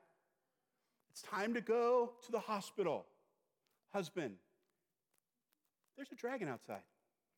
It's 1.11 1.23
time 1.23 1.55
to 1.55 1.63
go 1.63 2.13
to 2.27 2.33
the 2.33 2.39
hospital. 2.39 3.07
Husband, 3.91 4.35
there's 5.97 6.13
a 6.13 6.17
dragon 6.17 6.49
outside. 6.49 6.83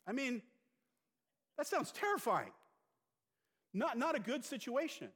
I 0.08 0.12
mean, 0.12 0.42
that 1.56 1.68
sounds 1.68 1.92
terrifying. 1.92 2.50
Not, 3.72 3.96
not 3.96 4.16
a 4.16 4.20
good 4.20 4.44
situation. 4.44 5.10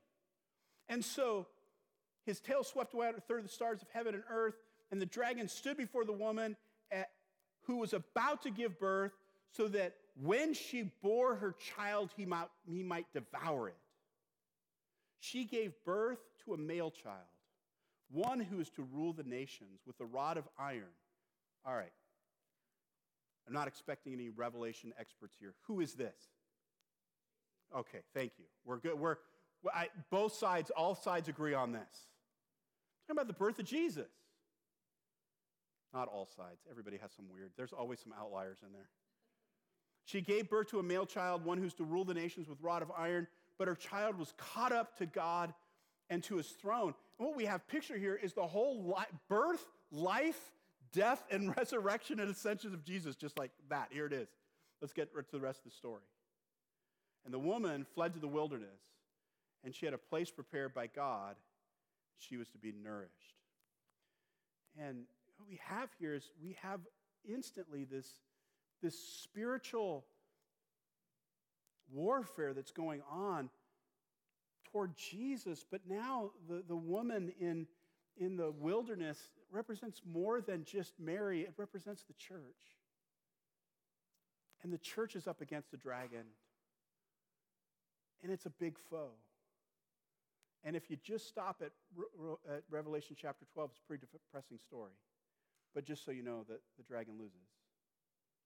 And 0.88 1.04
so 1.04 1.48
his 2.24 2.40
tail 2.40 2.64
swept 2.64 2.94
away 2.94 3.08
out 3.08 3.16
a 3.16 3.20
third 3.20 3.38
of 3.38 3.44
the 3.44 3.52
stars 3.52 3.82
of 3.82 3.88
heaven 3.92 4.14
and 4.14 4.24
earth, 4.30 4.54
and 4.90 5.00
the 5.00 5.06
dragon 5.06 5.48
stood 5.48 5.76
before 5.76 6.04
the 6.04 6.12
woman 6.12 6.56
at, 6.90 7.10
who 7.62 7.76
was 7.76 7.92
about 7.92 8.42
to 8.42 8.50
give 8.50 8.78
birth, 8.78 9.12
so 9.50 9.68
that 9.68 9.94
when 10.20 10.54
she 10.54 10.90
bore 11.02 11.36
her 11.36 11.54
child, 11.76 12.10
he 12.16 12.24
might, 12.24 12.48
he 12.66 12.82
might 12.82 13.06
devour 13.12 13.68
it. 13.68 13.76
She 15.20 15.44
gave 15.44 15.72
birth 15.84 16.18
to 16.44 16.54
a 16.54 16.58
male 16.58 16.90
child, 16.90 17.16
one 18.10 18.40
who 18.40 18.60
is 18.60 18.70
to 18.70 18.86
rule 18.92 19.12
the 19.12 19.22
nations 19.22 19.80
with 19.86 19.98
a 20.00 20.04
rod 20.04 20.36
of 20.36 20.44
iron. 20.58 20.84
All 21.66 21.74
right. 21.74 21.92
I'm 23.46 23.54
not 23.54 23.68
expecting 23.68 24.12
any 24.12 24.30
revelation 24.30 24.92
experts 24.98 25.36
here. 25.38 25.54
Who 25.66 25.80
is 25.80 25.94
this? 25.94 26.14
Okay, 27.76 28.00
thank 28.14 28.32
you. 28.38 28.44
We're 28.64 28.78
good. 28.78 28.98
We're, 28.98 29.16
I, 29.72 29.88
both 30.10 30.34
sides, 30.34 30.70
all 30.70 30.94
sides 30.94 31.28
agree 31.28 31.54
on 31.54 31.72
this. 31.72 32.06
Talking 33.06 33.18
about 33.18 33.26
the 33.26 33.34
birth 33.34 33.58
of 33.58 33.66
Jesus. 33.66 34.10
Not 35.92 36.08
all 36.08 36.26
sides. 36.36 36.60
Everybody 36.70 36.96
has 36.98 37.12
some 37.12 37.26
weird. 37.32 37.52
There's 37.56 37.72
always 37.72 38.00
some 38.00 38.12
outliers 38.18 38.58
in 38.64 38.72
there. 38.72 38.88
She 40.04 40.20
gave 40.20 40.50
birth 40.50 40.70
to 40.70 40.80
a 40.80 40.82
male 40.82 41.06
child, 41.06 41.44
one 41.44 41.58
who's 41.58 41.74
to 41.74 41.84
rule 41.84 42.04
the 42.04 42.14
nations 42.14 42.48
with 42.48 42.60
rod 42.60 42.82
of 42.82 42.90
iron, 42.96 43.26
but 43.58 43.68
her 43.68 43.74
child 43.74 44.18
was 44.18 44.34
caught 44.36 44.72
up 44.72 44.98
to 44.98 45.06
God 45.06 45.54
and 46.10 46.22
to 46.24 46.36
his 46.36 46.48
throne. 46.48 46.94
And 47.18 47.28
what 47.28 47.36
we 47.36 47.44
have 47.46 47.66
picture 47.68 47.96
here 47.96 48.18
is 48.20 48.34
the 48.34 48.46
whole 48.46 48.84
li- 48.88 49.18
birth, 49.28 49.64
life, 49.90 50.52
death, 50.92 51.24
and 51.30 51.56
resurrection 51.56 52.20
and 52.20 52.30
ascension 52.30 52.74
of 52.74 52.84
Jesus, 52.84 53.16
just 53.16 53.38
like 53.38 53.50
that. 53.70 53.88
Here 53.90 54.06
it 54.06 54.12
is. 54.12 54.28
Let's 54.80 54.92
get 54.92 55.14
to 55.14 55.24
the 55.32 55.40
rest 55.40 55.60
of 55.60 55.70
the 55.70 55.76
story. 55.76 56.02
And 57.24 57.32
the 57.32 57.38
woman 57.38 57.86
fled 57.94 58.12
to 58.14 58.20
the 58.20 58.28
wilderness, 58.28 58.80
and 59.64 59.74
she 59.74 59.86
had 59.86 59.94
a 59.94 59.98
place 59.98 60.30
prepared 60.30 60.74
by 60.74 60.88
God. 60.88 61.36
She 62.18 62.36
was 62.36 62.48
to 62.50 62.58
be 62.58 62.72
nourished. 62.72 63.12
And 64.78 65.04
what 65.36 65.48
we 65.48 65.60
have 65.62 65.90
here 65.98 66.14
is 66.14 66.30
we 66.42 66.56
have 66.62 66.80
instantly 67.28 67.84
this, 67.84 68.06
this 68.82 68.98
spiritual 68.98 70.04
warfare 71.92 72.54
that's 72.54 72.72
going 72.72 73.02
on 73.10 73.50
toward 74.72 74.96
Jesus, 74.96 75.64
but 75.70 75.82
now 75.88 76.30
the, 76.48 76.62
the 76.66 76.76
woman 76.76 77.32
in, 77.40 77.66
in 78.16 78.36
the 78.36 78.50
wilderness 78.50 79.28
represents 79.50 80.00
more 80.04 80.40
than 80.40 80.64
just 80.64 80.94
Mary, 80.98 81.42
it 81.42 81.54
represents 81.56 82.02
the 82.02 82.14
church. 82.14 82.40
And 84.62 84.72
the 84.72 84.78
church 84.78 85.14
is 85.14 85.26
up 85.26 85.40
against 85.40 85.70
the 85.70 85.76
dragon 85.76 86.24
and 88.24 88.32
it's 88.32 88.46
a 88.46 88.50
big 88.50 88.78
foe. 88.90 89.10
And 90.64 90.74
if 90.74 90.90
you 90.90 90.96
just 90.96 91.28
stop 91.28 91.62
at, 91.62 91.72
at 92.50 92.62
Revelation 92.70 93.16
chapter 93.20 93.44
12, 93.52 93.70
it's 93.70 93.78
a 93.78 93.86
pretty 93.86 94.06
depressing 94.10 94.58
story. 94.58 94.92
But 95.74 95.84
just 95.84 96.04
so 96.04 96.10
you 96.10 96.22
know 96.22 96.44
that 96.48 96.60
the 96.78 96.82
dragon 96.84 97.14
loses. 97.18 97.48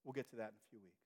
We'll 0.03 0.13
get 0.13 0.29
to 0.31 0.35
that 0.37 0.49
in 0.49 0.59
a 0.59 0.67
few 0.69 0.79
weeks. 0.79 0.99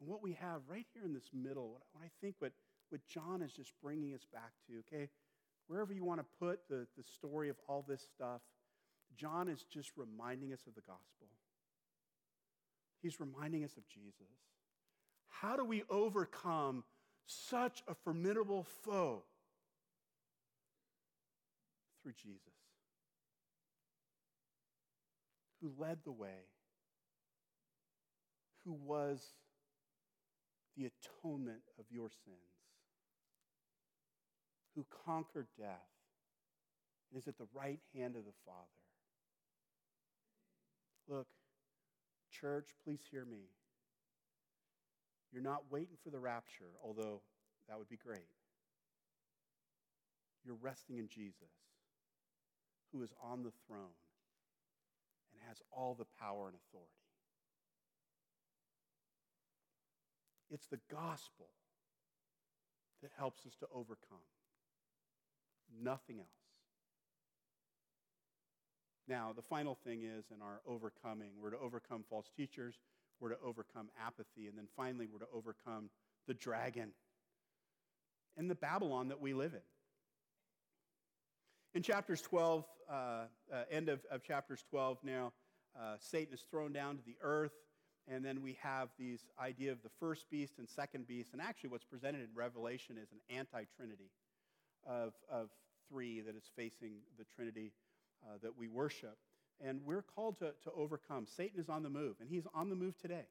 And 0.00 0.08
what 0.08 0.22
we 0.22 0.34
have 0.34 0.62
right 0.68 0.86
here 0.94 1.04
in 1.04 1.12
this 1.12 1.30
middle, 1.34 1.70
what 1.70 1.82
I 2.04 2.08
think 2.20 2.36
what 2.38 2.52
what 2.90 3.06
John 3.06 3.42
is 3.42 3.52
just 3.52 3.72
bringing 3.82 4.14
us 4.14 4.24
back 4.32 4.52
to, 4.66 4.78
okay? 4.78 5.10
Wherever 5.66 5.92
you 5.92 6.04
want 6.04 6.20
to 6.20 6.26
put 6.38 6.60
the, 6.68 6.86
the 6.96 7.02
story 7.02 7.48
of 7.50 7.56
all 7.68 7.84
this 7.86 8.06
stuff, 8.14 8.40
John 9.16 9.48
is 9.48 9.64
just 9.70 9.90
reminding 9.96 10.52
us 10.52 10.60
of 10.66 10.74
the 10.74 10.80
gospel. 10.80 11.28
He's 13.02 13.20
reminding 13.20 13.64
us 13.64 13.76
of 13.76 13.86
Jesus. 13.86 14.32
How 15.28 15.56
do 15.56 15.64
we 15.64 15.82
overcome 15.90 16.84
such 17.28 17.82
a 17.86 17.94
formidable 17.94 18.66
foe? 18.82 19.22
Through 22.02 22.14
Jesus, 22.22 22.40
who 25.60 25.72
led 25.78 25.98
the 26.04 26.12
way, 26.12 26.46
who 28.64 28.72
was 28.72 29.20
the 30.76 30.86
atonement 30.86 31.62
of 31.78 31.84
your 31.90 32.08
sins, 32.24 32.36
who 34.74 34.86
conquered 35.04 35.48
death, 35.58 35.90
and 37.10 37.20
is 37.20 37.26
at 37.26 37.36
the 37.36 37.48
right 37.52 37.80
hand 37.94 38.14
of 38.16 38.24
the 38.24 38.32
Father. 38.46 38.58
Look, 41.08 41.26
church, 42.30 42.68
please 42.84 43.00
hear 43.10 43.24
me. 43.24 43.48
You're 45.32 45.42
not 45.42 45.70
waiting 45.70 45.96
for 46.02 46.10
the 46.10 46.18
rapture, 46.18 46.72
although 46.82 47.22
that 47.68 47.78
would 47.78 47.88
be 47.88 47.96
great. 47.96 48.28
You're 50.44 50.56
resting 50.60 50.98
in 50.98 51.08
Jesus, 51.08 51.52
who 52.92 53.02
is 53.02 53.12
on 53.22 53.42
the 53.42 53.52
throne 53.66 53.98
and 55.32 55.42
has 55.48 55.60
all 55.70 55.94
the 55.94 56.06
power 56.18 56.46
and 56.46 56.56
authority. 56.56 56.92
It's 60.50 60.66
the 60.66 60.80
gospel 60.90 61.48
that 63.02 63.10
helps 63.18 63.44
us 63.44 63.54
to 63.56 63.66
overcome, 63.74 64.24
nothing 65.82 66.18
else. 66.18 66.28
Now, 69.06 69.32
the 69.34 69.42
final 69.42 69.74
thing 69.84 70.02
is 70.02 70.24
in 70.34 70.42
our 70.42 70.60
overcoming, 70.66 71.30
we're 71.40 71.50
to 71.50 71.58
overcome 71.58 72.04
false 72.08 72.30
teachers, 72.36 72.74
we're 73.20 73.30
to 73.30 73.38
overcome 73.44 73.88
apathy, 74.04 74.46
and 74.46 74.56
then 74.56 74.68
finally, 74.76 75.06
we're 75.10 75.18
to 75.18 75.32
overcome 75.32 75.90
the 76.26 76.34
dragon 76.34 76.92
and 78.36 78.50
the 78.50 78.54
Babylon 78.54 79.08
that 79.08 79.20
we 79.20 79.34
live 79.34 79.54
in. 79.54 79.60
In 81.74 81.82
chapters 81.82 82.22
12, 82.22 82.64
uh, 82.88 82.92
uh, 82.92 83.26
end 83.70 83.88
of, 83.88 84.00
of 84.10 84.22
chapters 84.22 84.64
12 84.70 84.98
now, 85.02 85.32
uh, 85.78 85.96
Satan 85.98 86.34
is 86.34 86.42
thrown 86.50 86.72
down 86.72 86.96
to 86.96 87.02
the 87.04 87.16
earth. 87.20 87.52
And 88.10 88.24
then 88.24 88.42
we 88.42 88.56
have 88.62 88.88
these 88.98 89.26
idea 89.38 89.70
of 89.70 89.82
the 89.82 89.90
first 90.00 90.30
beast 90.30 90.54
and 90.58 90.66
second 90.66 91.06
beast. 91.06 91.34
And 91.34 91.42
actually, 91.42 91.70
what's 91.70 91.84
presented 91.84 92.22
in 92.22 92.28
Revelation 92.34 92.96
is 92.96 93.12
an 93.12 93.36
anti 93.36 93.64
Trinity 93.76 94.10
of, 94.86 95.12
of 95.30 95.50
three 95.90 96.22
that 96.22 96.34
is 96.34 96.44
facing 96.56 96.94
the 97.18 97.24
Trinity 97.36 97.72
uh, 98.24 98.38
that 98.42 98.56
we 98.56 98.66
worship. 98.66 99.18
And 99.64 99.80
we're 99.84 100.02
called 100.02 100.38
to, 100.38 100.52
to 100.64 100.72
overcome. 100.76 101.26
Satan 101.26 101.60
is 101.60 101.68
on 101.68 101.82
the 101.82 101.90
move, 101.90 102.16
and 102.20 102.28
he's 102.28 102.46
on 102.54 102.70
the 102.70 102.76
move 102.76 102.96
today. 102.96 103.26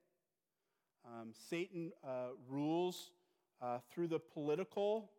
Um, 1.06 1.30
Satan 1.50 1.92
uh, 2.06 2.32
rules 2.50 3.12
uh, 3.62 3.80
through 3.94 4.08
the 4.08 4.20
political 4.20 5.12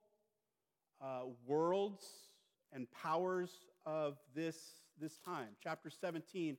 uh, 1.01 1.23
worlds 1.47 2.05
and 2.73 2.91
powers 2.91 3.51
of 3.87 4.19
this, 4.35 4.57
this 5.01 5.19
time. 5.19 5.49
Chapter 5.63 5.89
17, 5.89 6.57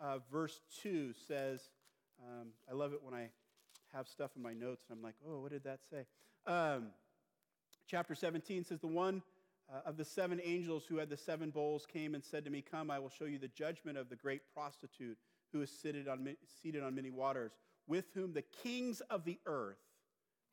uh, 0.00 0.18
verse 0.32 0.60
2 0.82 1.12
says, 1.28 1.60
um, 2.22 2.48
I 2.70 2.74
love 2.74 2.92
it 2.92 3.00
when 3.02 3.14
I 3.14 3.28
have 3.92 4.08
stuff 4.08 4.30
in 4.36 4.42
my 4.42 4.52
notes 4.54 4.84
and 4.88 4.96
I'm 4.98 5.02
like, 5.02 5.16
oh, 5.26 5.40
what 5.40 5.50
did 5.50 5.64
that 5.64 5.80
say? 5.90 6.06
Um, 6.46 6.88
chapter 7.86 8.14
17 8.14 8.64
says, 8.64 8.80
The 8.80 8.86
one 8.86 9.22
uh, 9.72 9.80
of 9.88 9.96
the 9.96 10.04
seven 10.04 10.40
angels 10.42 10.84
who 10.88 10.96
had 10.96 11.08
the 11.08 11.16
seven 11.16 11.50
bowls 11.50 11.86
came 11.86 12.14
and 12.14 12.24
said 12.24 12.44
to 12.44 12.50
me, 12.50 12.62
Come, 12.62 12.90
I 12.90 12.98
will 12.98 13.10
show 13.10 13.24
you 13.24 13.38
the 13.38 13.48
judgment 13.48 13.98
of 13.98 14.08
the 14.08 14.16
great 14.16 14.42
prostitute 14.52 15.18
who 15.52 15.62
is 15.62 15.70
seated 15.70 16.08
on, 16.08 16.36
seated 16.62 16.82
on 16.82 16.94
many 16.94 17.10
waters, 17.10 17.52
with 17.86 18.06
whom 18.14 18.32
the 18.32 18.44
kings 18.62 19.00
of 19.10 19.24
the 19.24 19.38
earth 19.46 19.78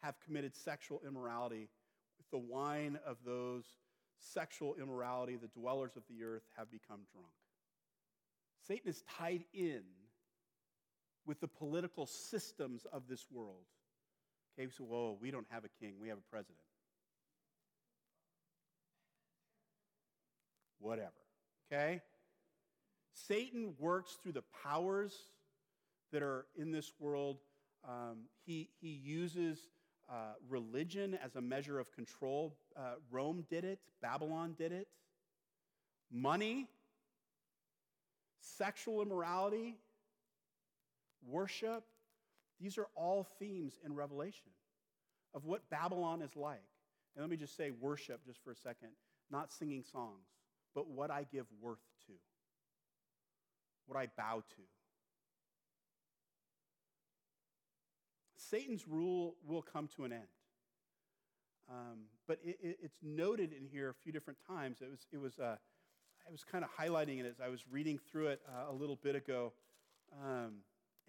have 0.01 0.19
committed 0.19 0.55
sexual 0.55 1.01
immorality. 1.05 1.69
With 2.17 2.29
the 2.31 2.37
wine 2.37 2.99
of 3.05 3.17
those 3.25 3.65
sexual 4.19 4.75
immorality, 4.75 5.35
the 5.35 5.47
dwellers 5.47 5.95
of 5.95 6.03
the 6.09 6.23
earth 6.23 6.43
have 6.57 6.71
become 6.71 7.01
drunk. 7.13 7.27
Satan 8.67 8.89
is 8.89 9.03
tied 9.17 9.45
in 9.53 9.81
with 11.25 11.39
the 11.39 11.47
political 11.47 12.05
systems 12.05 12.85
of 12.91 13.03
this 13.07 13.25
world. 13.31 13.65
Okay, 14.59 14.69
so, 14.75 14.83
whoa, 14.83 15.17
we 15.21 15.29
don't 15.29 15.45
have 15.49 15.63
a 15.65 15.69
king, 15.79 15.93
we 16.01 16.07
have 16.07 16.17
a 16.17 16.29
president. 16.31 16.57
Whatever, 20.79 21.11
okay? 21.71 22.01
Satan 23.13 23.73
works 23.79 24.17
through 24.21 24.33
the 24.33 24.43
powers 24.63 25.13
that 26.11 26.21
are 26.21 26.45
in 26.55 26.71
this 26.71 26.91
world. 26.99 27.37
Um, 27.87 28.25
he, 28.45 28.69
he 28.79 28.89
uses 28.89 29.59
uh, 30.09 30.33
religion 30.47 31.17
as 31.23 31.35
a 31.35 31.41
measure 31.41 31.79
of 31.79 31.91
control. 31.91 32.55
Uh, 32.75 32.93
Rome 33.11 33.45
did 33.49 33.65
it, 33.65 33.79
Babylon 34.01 34.55
did 34.57 34.71
it. 34.71 34.87
Money, 36.11 36.67
sexual 38.39 39.01
immorality, 39.01 39.75
worship. 41.25 41.83
These 42.59 42.77
are 42.77 42.87
all 42.95 43.27
themes 43.39 43.79
in 43.85 43.93
Revelation 43.93 44.49
of 45.33 45.45
what 45.45 45.69
Babylon 45.69 46.21
is 46.21 46.35
like. 46.35 46.63
And 47.15 47.23
let 47.23 47.29
me 47.29 47.37
just 47.37 47.57
say 47.57 47.71
worship 47.71 48.25
just 48.25 48.43
for 48.43 48.51
a 48.51 48.55
second, 48.55 48.89
not 49.29 49.51
singing 49.51 49.83
songs, 49.83 50.25
but 50.77 50.87
what 50.87 51.09
I 51.09 51.25
give 51.31 51.47
worth 51.59 51.81
to, 52.05 52.13
what 53.87 53.97
I 53.97 54.09
bow 54.15 54.43
to. 54.47 54.61
Satan's 58.35 58.87
rule 58.87 59.37
will 59.43 59.63
come 59.63 59.89
to 59.95 60.03
an 60.03 60.13
end. 60.13 60.21
Um, 61.67 62.01
but 62.27 62.37
it, 62.43 62.59
it, 62.61 62.77
it's 62.83 62.99
noted 63.01 63.53
in 63.53 63.65
here 63.65 63.89
a 63.89 63.93
few 64.03 64.11
different 64.11 64.37
times. 64.47 64.77
It 64.81 64.91
was, 64.91 64.99
it 65.11 65.17
was, 65.17 65.39
uh, 65.39 65.55
I 66.27 66.31
was 66.31 66.43
kind 66.43 66.63
of 66.63 66.69
highlighting 66.79 67.19
it 67.19 67.25
as 67.25 67.41
I 67.43 67.49
was 67.49 67.61
reading 67.71 67.97
through 68.11 68.27
it 68.27 68.41
uh, 68.47 68.71
a 68.71 68.73
little 68.73 68.97
bit 68.97 69.15
ago. 69.15 69.53
Um, 70.23 70.57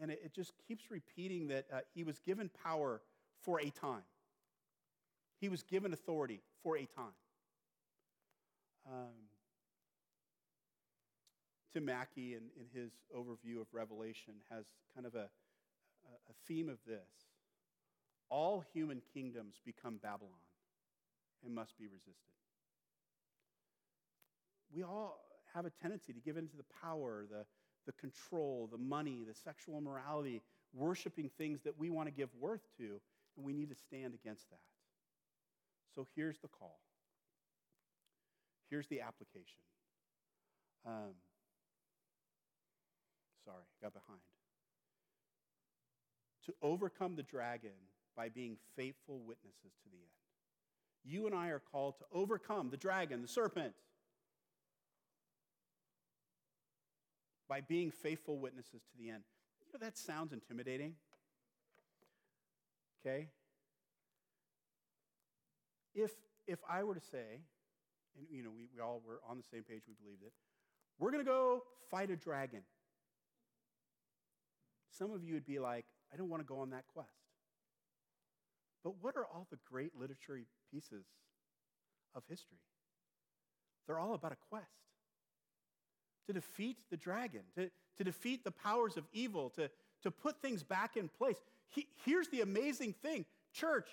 and 0.01 0.11
it, 0.11 0.23
it 0.25 0.33
just 0.33 0.53
keeps 0.67 0.91
repeating 0.91 1.49
that 1.49 1.67
uh, 1.71 1.81
he 1.95 2.05
was 2.05 2.21
given 2.21 2.51
power 2.65 3.03
for 3.43 3.61
a 3.61 3.69
time. 3.69 4.05
He 5.39 5.51
was 5.51 5.63
given 5.63 5.93
authority 5.93 6.41
for 6.63 6.79
a 6.79 6.87
time. 6.87 7.13
Um, 8.91 9.29
Tim 11.73 11.85
Mackie, 11.85 12.35
in, 12.35 12.43
in 12.59 12.67
his 12.73 12.93
overview 13.17 13.61
of 13.61 13.67
Revelation, 13.73 14.35
has 14.51 14.65
kind 14.95 15.07
of 15.07 15.15
a, 15.15 15.29
a 15.29 16.35
theme 16.47 16.69
of 16.69 16.79
this. 16.87 17.09
All 18.31 18.65
human 18.73 19.03
kingdoms 19.15 19.61
become 19.65 19.99
Babylon 20.03 20.33
and 21.45 21.55
must 21.55 21.79
be 21.79 21.87
resisted. 21.87 22.15
We 24.75 24.83
all 24.83 25.25
have 25.55 25.65
a 25.65 25.71
tendency 25.71 26.13
to 26.13 26.21
give 26.21 26.37
into 26.37 26.57
the 26.57 26.65
power, 26.83 27.25
the, 27.31 27.45
the 27.87 27.93
control, 27.93 28.69
the 28.71 28.79
money, 28.79 29.25
the 29.27 29.35
sexual 29.35 29.79
immorality, 29.79 30.43
worshiping 30.75 31.31
things 31.39 31.61
that 31.63 31.79
we 31.79 31.91
want 31.91 32.09
to 32.09 32.13
give 32.13 32.29
worth 32.39 32.67
to, 32.79 33.01
and 33.37 33.45
we 33.45 33.53
need 33.53 33.71
to 33.71 33.77
stand 33.77 34.15
against 34.15 34.49
that. 34.51 34.61
So 35.95 36.07
here's 36.15 36.39
the 36.39 36.49
call. 36.49 36.79
Here's 38.69 38.87
the 38.89 39.01
application. 39.01 39.63
Um, 40.87 41.15
sorry, 43.49 43.65
got 43.83 43.95
behind. 43.95 44.21
To 46.47 46.55
overcome 46.63 47.17
the 47.17 47.23
dragon 47.23 47.71
by 48.17 48.29
being 48.29 48.57
faithful 48.77 49.21
witnesses 49.21 49.73
to 49.83 49.89
the 49.91 49.97
end. 49.97 50.19
You 51.05 51.27
and 51.27 51.35
I 51.35 51.49
are 51.49 51.63
called 51.73 51.99
to 51.99 52.05
overcome 52.13 52.69
the 52.71 52.77
dragon, 52.77 53.23
the 53.23 53.29
serpent, 53.29 53.73
by 57.49 57.63
being 57.63 57.91
faithful 57.91 58.39
witnesses 58.39 58.83
to 58.83 58.99
the 58.99 59.09
end. 59.09 59.23
You 59.61 59.73
know, 59.73 59.85
that 59.85 59.97
sounds 59.97 60.33
intimidating. 60.33 60.95
Okay? 63.01 63.29
If, 65.95 66.11
if 66.47 66.59
I 66.69 66.83
were 66.83 66.95
to 66.95 67.01
say, 67.01 67.41
and 68.19 68.27
you 68.31 68.43
know, 68.43 68.51
we, 68.51 68.67
we 68.75 68.81
all 68.83 69.01
were 69.07 69.21
on 69.29 69.39
the 69.39 69.45
same 69.45 69.63
page, 69.63 69.83
we 69.89 69.95
believed 70.03 70.23
it, 70.23 70.33
we're 70.99 71.13
going 71.13 71.25
to 71.25 71.31
go 71.31 71.63
fight 71.91 72.11
a 72.11 72.17
dragon. 72.17 72.61
Some 74.99 75.13
of 75.13 75.23
you 75.23 75.35
would 75.35 75.47
be 75.47 75.59
like, 75.59 75.87
I 76.13 76.17
don't 76.17 76.29
want 76.29 76.43
to 76.43 76.47
go 76.47 76.61
on 76.61 76.71
that 76.71 76.85
quest. 76.93 77.09
But 78.83 78.95
what 79.01 79.17
are 79.17 79.25
all 79.25 79.47
the 79.51 79.59
great 79.71 79.93
literary 79.99 80.47
pieces 80.73 81.05
of 82.15 82.23
history? 82.29 82.59
They're 83.87 83.99
all 83.99 84.15
about 84.15 84.33
a 84.33 84.37
quest 84.51 84.67
to 86.27 86.33
defeat 86.33 86.77
the 86.91 86.97
dragon, 86.97 87.41
to, 87.55 87.71
to 87.97 88.05
defeat 88.05 88.45
the 88.45 88.51
powers 88.51 88.97
of 88.97 89.05
evil, 89.13 89.51
to, 89.51 89.71
to 90.03 90.11
put 90.11 90.41
things 90.43 90.63
back 90.63 90.97
in 90.97 91.09
place. 91.09 91.37
He, 91.71 91.87
here's 92.05 92.29
the 92.29 92.43
amazing 92.43 92.95
thing 92.95 93.25
church, 93.53 93.89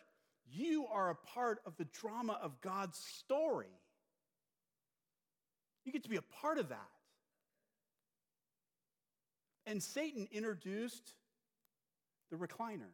You 0.51 0.85
are 0.91 1.11
a 1.11 1.15
part 1.15 1.59
of 1.65 1.77
the 1.77 1.85
drama 1.85 2.37
of 2.41 2.59
God's 2.61 2.97
story. 2.97 3.67
You 5.85 5.91
get 5.91 6.03
to 6.03 6.09
be 6.09 6.17
a 6.17 6.41
part 6.41 6.57
of 6.57 6.69
that. 6.69 6.89
And 9.65 9.81
Satan 9.81 10.27
introduced 10.31 11.13
the 12.29 12.37
recliner 12.37 12.91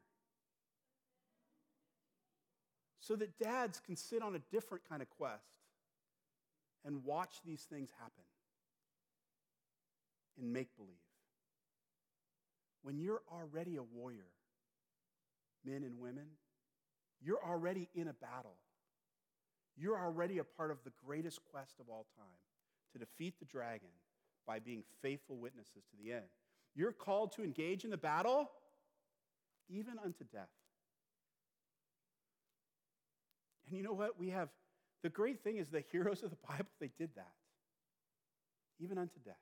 so 3.00 3.16
that 3.16 3.38
dads 3.38 3.82
can 3.86 3.96
sit 3.96 4.22
on 4.22 4.36
a 4.36 4.40
different 4.52 4.88
kind 4.88 5.02
of 5.02 5.10
quest 5.10 5.44
and 6.86 7.04
watch 7.04 7.36
these 7.46 7.62
things 7.64 7.90
happen 8.00 8.24
in 10.42 10.54
make 10.54 10.76
believe. 10.78 10.96
When 12.84 12.98
you're 12.98 13.22
already 13.32 13.76
a 13.76 13.84
warrior, 13.84 14.28
men 15.66 15.84
and 15.84 16.00
women, 16.00 16.26
you're 17.22 17.44
already 17.44 17.90
in 17.94 18.08
a 18.08 18.14
battle. 18.14 18.56
You're 19.78 20.00
already 20.00 20.40
a 20.40 20.44
part 20.44 20.72
of 20.72 20.78
the 20.84 20.92
greatest 21.06 21.40
quest 21.52 21.80
of 21.80 21.90
all 21.90 22.08
time 22.18 22.26
to 22.94 23.00
defeat 23.00 23.36
the 23.40 23.46
dragon 23.46 23.90
by 24.48 24.60
being 24.60 24.84
faithful 25.02 25.38
witnesses 25.38 25.84
to 25.92 26.04
the 26.04 26.12
end. 26.14 26.26
You're 26.76 26.92
called 26.92 27.34
to 27.34 27.44
engage 27.44 27.84
in 27.84 27.90
the 27.90 27.98
battle 27.98 28.50
even 29.70 29.98
unto 30.04 30.24
death. 30.26 30.50
And 33.68 33.78
you 33.78 33.84
know 33.84 33.94
what? 33.94 34.20
We 34.20 34.30
have 34.30 34.50
the 35.02 35.10
great 35.10 35.44
thing 35.44 35.58
is 35.58 35.70
the 35.70 35.84
heroes 35.92 36.24
of 36.24 36.30
the 36.30 36.38
Bible, 36.48 36.70
they 36.80 36.92
did 36.98 37.10
that, 37.16 37.34
even 38.80 38.98
unto 38.98 39.20
death. 39.26 39.36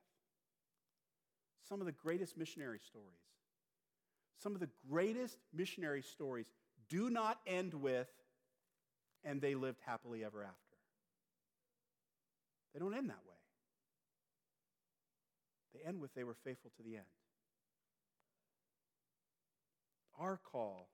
Some 1.67 1.81
of 1.81 1.85
the 1.85 1.91
greatest 1.91 2.37
missionary 2.37 2.79
stories, 2.79 3.19
some 4.41 4.53
of 4.53 4.61
the 4.61 4.69
greatest 4.89 5.37
missionary 5.53 6.01
stories 6.01 6.51
do 6.89 7.09
not 7.09 7.39
end 7.45 7.73
with, 7.73 8.07
and 9.23 9.41
they 9.41 9.55
lived 9.55 9.79
happily 9.85 10.23
ever 10.23 10.43
after. 10.43 10.55
They 12.73 12.79
don't 12.79 12.93
end 12.95 13.09
that 13.09 13.23
way. 13.27 13.35
They 15.73 15.87
end 15.87 15.99
with, 15.99 16.13
they 16.13 16.23
were 16.23 16.37
faithful 16.43 16.71
to 16.77 16.83
the 16.83 16.95
end. 16.95 17.05
Our 20.19 20.39
call 20.51 20.89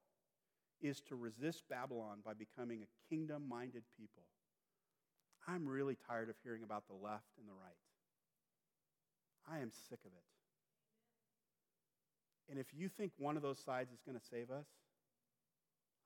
is 0.81 1.01
to 1.09 1.15
resist 1.15 1.63
Babylon 1.69 2.19
by 2.23 2.33
becoming 2.33 2.83
a 2.83 3.09
kingdom 3.09 3.43
minded 3.49 3.83
people. 3.97 4.23
I'm 5.47 5.67
really 5.67 5.97
tired 6.07 6.29
of 6.29 6.35
hearing 6.43 6.63
about 6.63 6.83
the 6.87 6.93
left 6.93 7.37
and 7.39 7.47
the 7.47 7.53
right. 7.53 7.77
I 9.49 9.61
am 9.61 9.71
sick 9.89 9.99
of 10.05 10.11
it. 10.11 10.23
And 12.49 12.59
if 12.59 12.67
you 12.73 12.89
think 12.89 13.11
one 13.17 13.37
of 13.37 13.41
those 13.41 13.59
sides 13.59 13.91
is 13.91 14.01
going 14.05 14.17
to 14.17 14.25
save 14.25 14.51
us, 14.51 14.67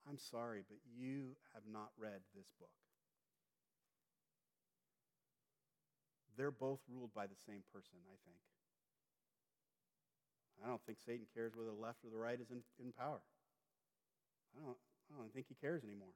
I'm 0.08 0.18
sorry, 0.18 0.62
but 0.66 0.78
you 0.96 1.36
have 1.52 1.64
not 1.70 1.90
read 1.98 2.20
this 2.34 2.48
book. 2.58 2.70
They're 6.36 6.50
both 6.50 6.80
ruled 6.88 7.12
by 7.12 7.26
the 7.26 7.36
same 7.46 7.62
person, 7.72 7.98
I 8.08 8.16
think. 8.24 8.40
I 10.62 10.68
don't 10.68 10.82
think 10.84 10.98
Satan 11.04 11.26
cares 11.34 11.52
whether 11.54 11.70
the 11.70 11.82
left 11.82 12.04
or 12.04 12.10
the 12.10 12.18
right 12.18 12.38
is 12.38 12.50
in, 12.50 12.62
in 12.78 12.92
power. 12.92 13.20
I 14.56 14.64
don't, 14.64 14.76
I 15.12 15.18
don't 15.18 15.32
think 15.32 15.46
he 15.48 15.54
cares 15.54 15.84
anymore. 15.84 16.12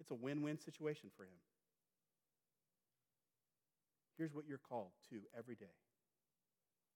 It's 0.00 0.10
a 0.10 0.14
win 0.14 0.42
win 0.42 0.58
situation 0.58 1.10
for 1.16 1.22
him. 1.24 1.38
Here's 4.18 4.34
what 4.34 4.44
you're 4.46 4.58
called 4.58 4.90
to 5.10 5.16
every 5.36 5.54
day 5.54 5.74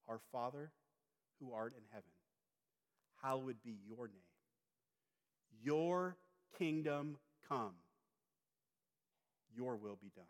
Our 0.08 0.20
Father 0.32 0.70
who 1.40 1.52
art 1.52 1.74
in 1.76 1.82
heaven, 1.92 2.10
hallowed 3.22 3.56
be 3.64 3.78
your 3.88 4.08
name. 4.08 4.28
Your 5.62 6.16
kingdom 6.58 7.16
come. 7.48 7.74
Your 9.56 9.76
will 9.76 9.98
be 10.00 10.10
done 10.14 10.24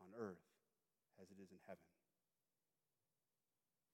on 0.00 0.08
earth 0.18 0.42
as 1.20 1.28
it 1.30 1.42
is 1.42 1.50
in 1.50 1.58
heaven. 1.66 1.78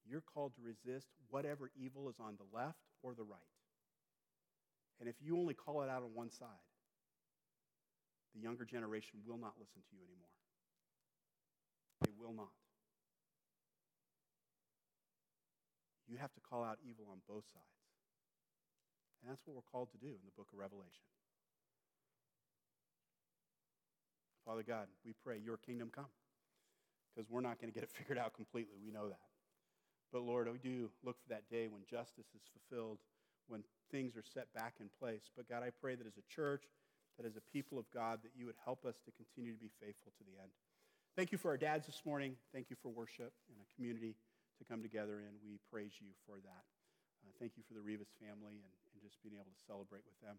You're 0.09 0.23
called 0.23 0.55
to 0.55 0.63
resist 0.63 1.09
whatever 1.31 1.71
evil 1.75 2.09
is 2.09 2.17
on 2.21 2.39
the 2.39 2.57
left 2.57 2.79
or 3.03 3.15
the 3.15 3.25
right. 3.25 3.53
And 5.01 5.09
if 5.09 5.17
you 5.21 5.37
only 5.39 5.55
call 5.55 5.83
it 5.83 5.91
out 5.91 6.03
on 6.03 6.15
one 6.15 6.31
side, 6.31 6.65
the 8.35 8.41
younger 8.41 8.65
generation 8.65 9.21
will 9.27 9.39
not 9.39 9.55
listen 9.59 9.83
to 9.83 9.97
you 9.97 10.03
anymore. 10.05 10.37
They 12.05 12.13
will 12.19 12.33
not. 12.33 12.53
You 16.09 16.19
have 16.19 16.33
to 16.35 16.41
call 16.41 16.63
out 16.63 16.79
evil 16.87 17.07
on 17.11 17.19
both 17.29 17.45
sides. 17.53 17.83
And 19.23 19.31
that's 19.31 19.43
what 19.45 19.57
we're 19.57 19.71
called 19.73 19.91
to 19.91 19.99
do 19.99 20.07
in 20.07 20.23
the 20.25 20.35
book 20.37 20.47
of 20.53 20.59
Revelation. 20.59 21.03
Father 24.45 24.63
God, 24.63 24.87
we 25.05 25.13
pray 25.25 25.41
your 25.43 25.57
kingdom 25.57 25.91
come 25.93 26.07
because 27.11 27.29
we're 27.29 27.41
not 27.41 27.61
going 27.61 27.73
to 27.73 27.75
get 27.75 27.83
it 27.83 27.91
figured 27.99 28.19
out 28.19 28.35
completely. 28.35 28.79
We 28.85 28.93
know 28.93 29.09
that. 29.09 29.19
But 30.13 30.23
Lord, 30.23 30.51
we 30.51 30.59
do 30.59 30.91
look 31.05 31.17
for 31.23 31.29
that 31.29 31.49
day 31.51 31.69
when 31.69 31.83
justice 31.89 32.31
is 32.35 32.43
fulfilled, 32.53 32.99
when 33.49 33.63
things 33.91 34.17
are 34.17 34.25
set 34.25 34.53
back 34.55 34.75
in 34.81 34.89
place. 34.99 35.31
But 35.37 35.49
God, 35.49 35.63
I 35.63 35.71
pray 35.71 35.95
that 35.95 36.07
as 36.07 36.17
a 36.17 36.27
church, 36.33 36.65
that 37.19 37.27
as 37.27 37.37
a 37.37 37.45
people 37.53 37.79
of 37.79 37.87
God, 37.91 38.21
that 38.23 38.33
you 38.37 38.47
would 38.47 38.59
help 38.65 38.85
us 38.85 38.97
to 39.05 39.11
continue 39.13 39.53
to 39.53 39.61
be 39.61 39.71
faithful 39.81 40.13
to 40.19 40.25
the 40.25 40.37
end. 40.41 40.51
Thank 41.17 41.33
you 41.33 41.39
for 41.39 41.51
our 41.51 41.57
dads 41.57 41.87
this 41.87 42.03
morning. 42.05 42.37
Thank 42.53 42.69
you 42.69 42.77
for 42.77 42.91
worship 42.93 43.33
and 43.49 43.57
a 43.57 43.69
community 43.75 44.17
to 44.59 44.65
come 44.65 44.83
together 44.83 45.21
in. 45.25 45.33
We 45.41 45.59
praise 45.73 45.97
you 45.97 46.13
for 46.29 46.37
that. 46.45 46.65
Uh, 47.25 47.33
thank 47.41 47.57
you 47.57 47.65
for 47.67 47.73
the 47.73 47.81
Rivas 47.81 48.13
family 48.21 48.61
and, 48.61 48.73
and 48.93 49.01
just 49.01 49.17
being 49.25 49.35
able 49.35 49.49
to 49.49 49.63
celebrate 49.67 50.05
with 50.05 50.21
them. 50.21 50.37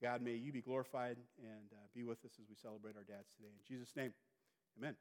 God, 0.00 0.20
may 0.20 0.34
you 0.34 0.52
be 0.52 0.60
glorified 0.60 1.16
and 1.38 1.68
uh, 1.72 1.84
be 1.94 2.04
with 2.04 2.24
us 2.24 2.32
as 2.40 2.48
we 2.48 2.56
celebrate 2.56 2.96
our 2.96 3.04
dads 3.04 3.28
today. 3.36 3.52
In 3.52 3.64
Jesus' 3.64 3.96
name, 3.96 4.12
amen. 4.76 4.96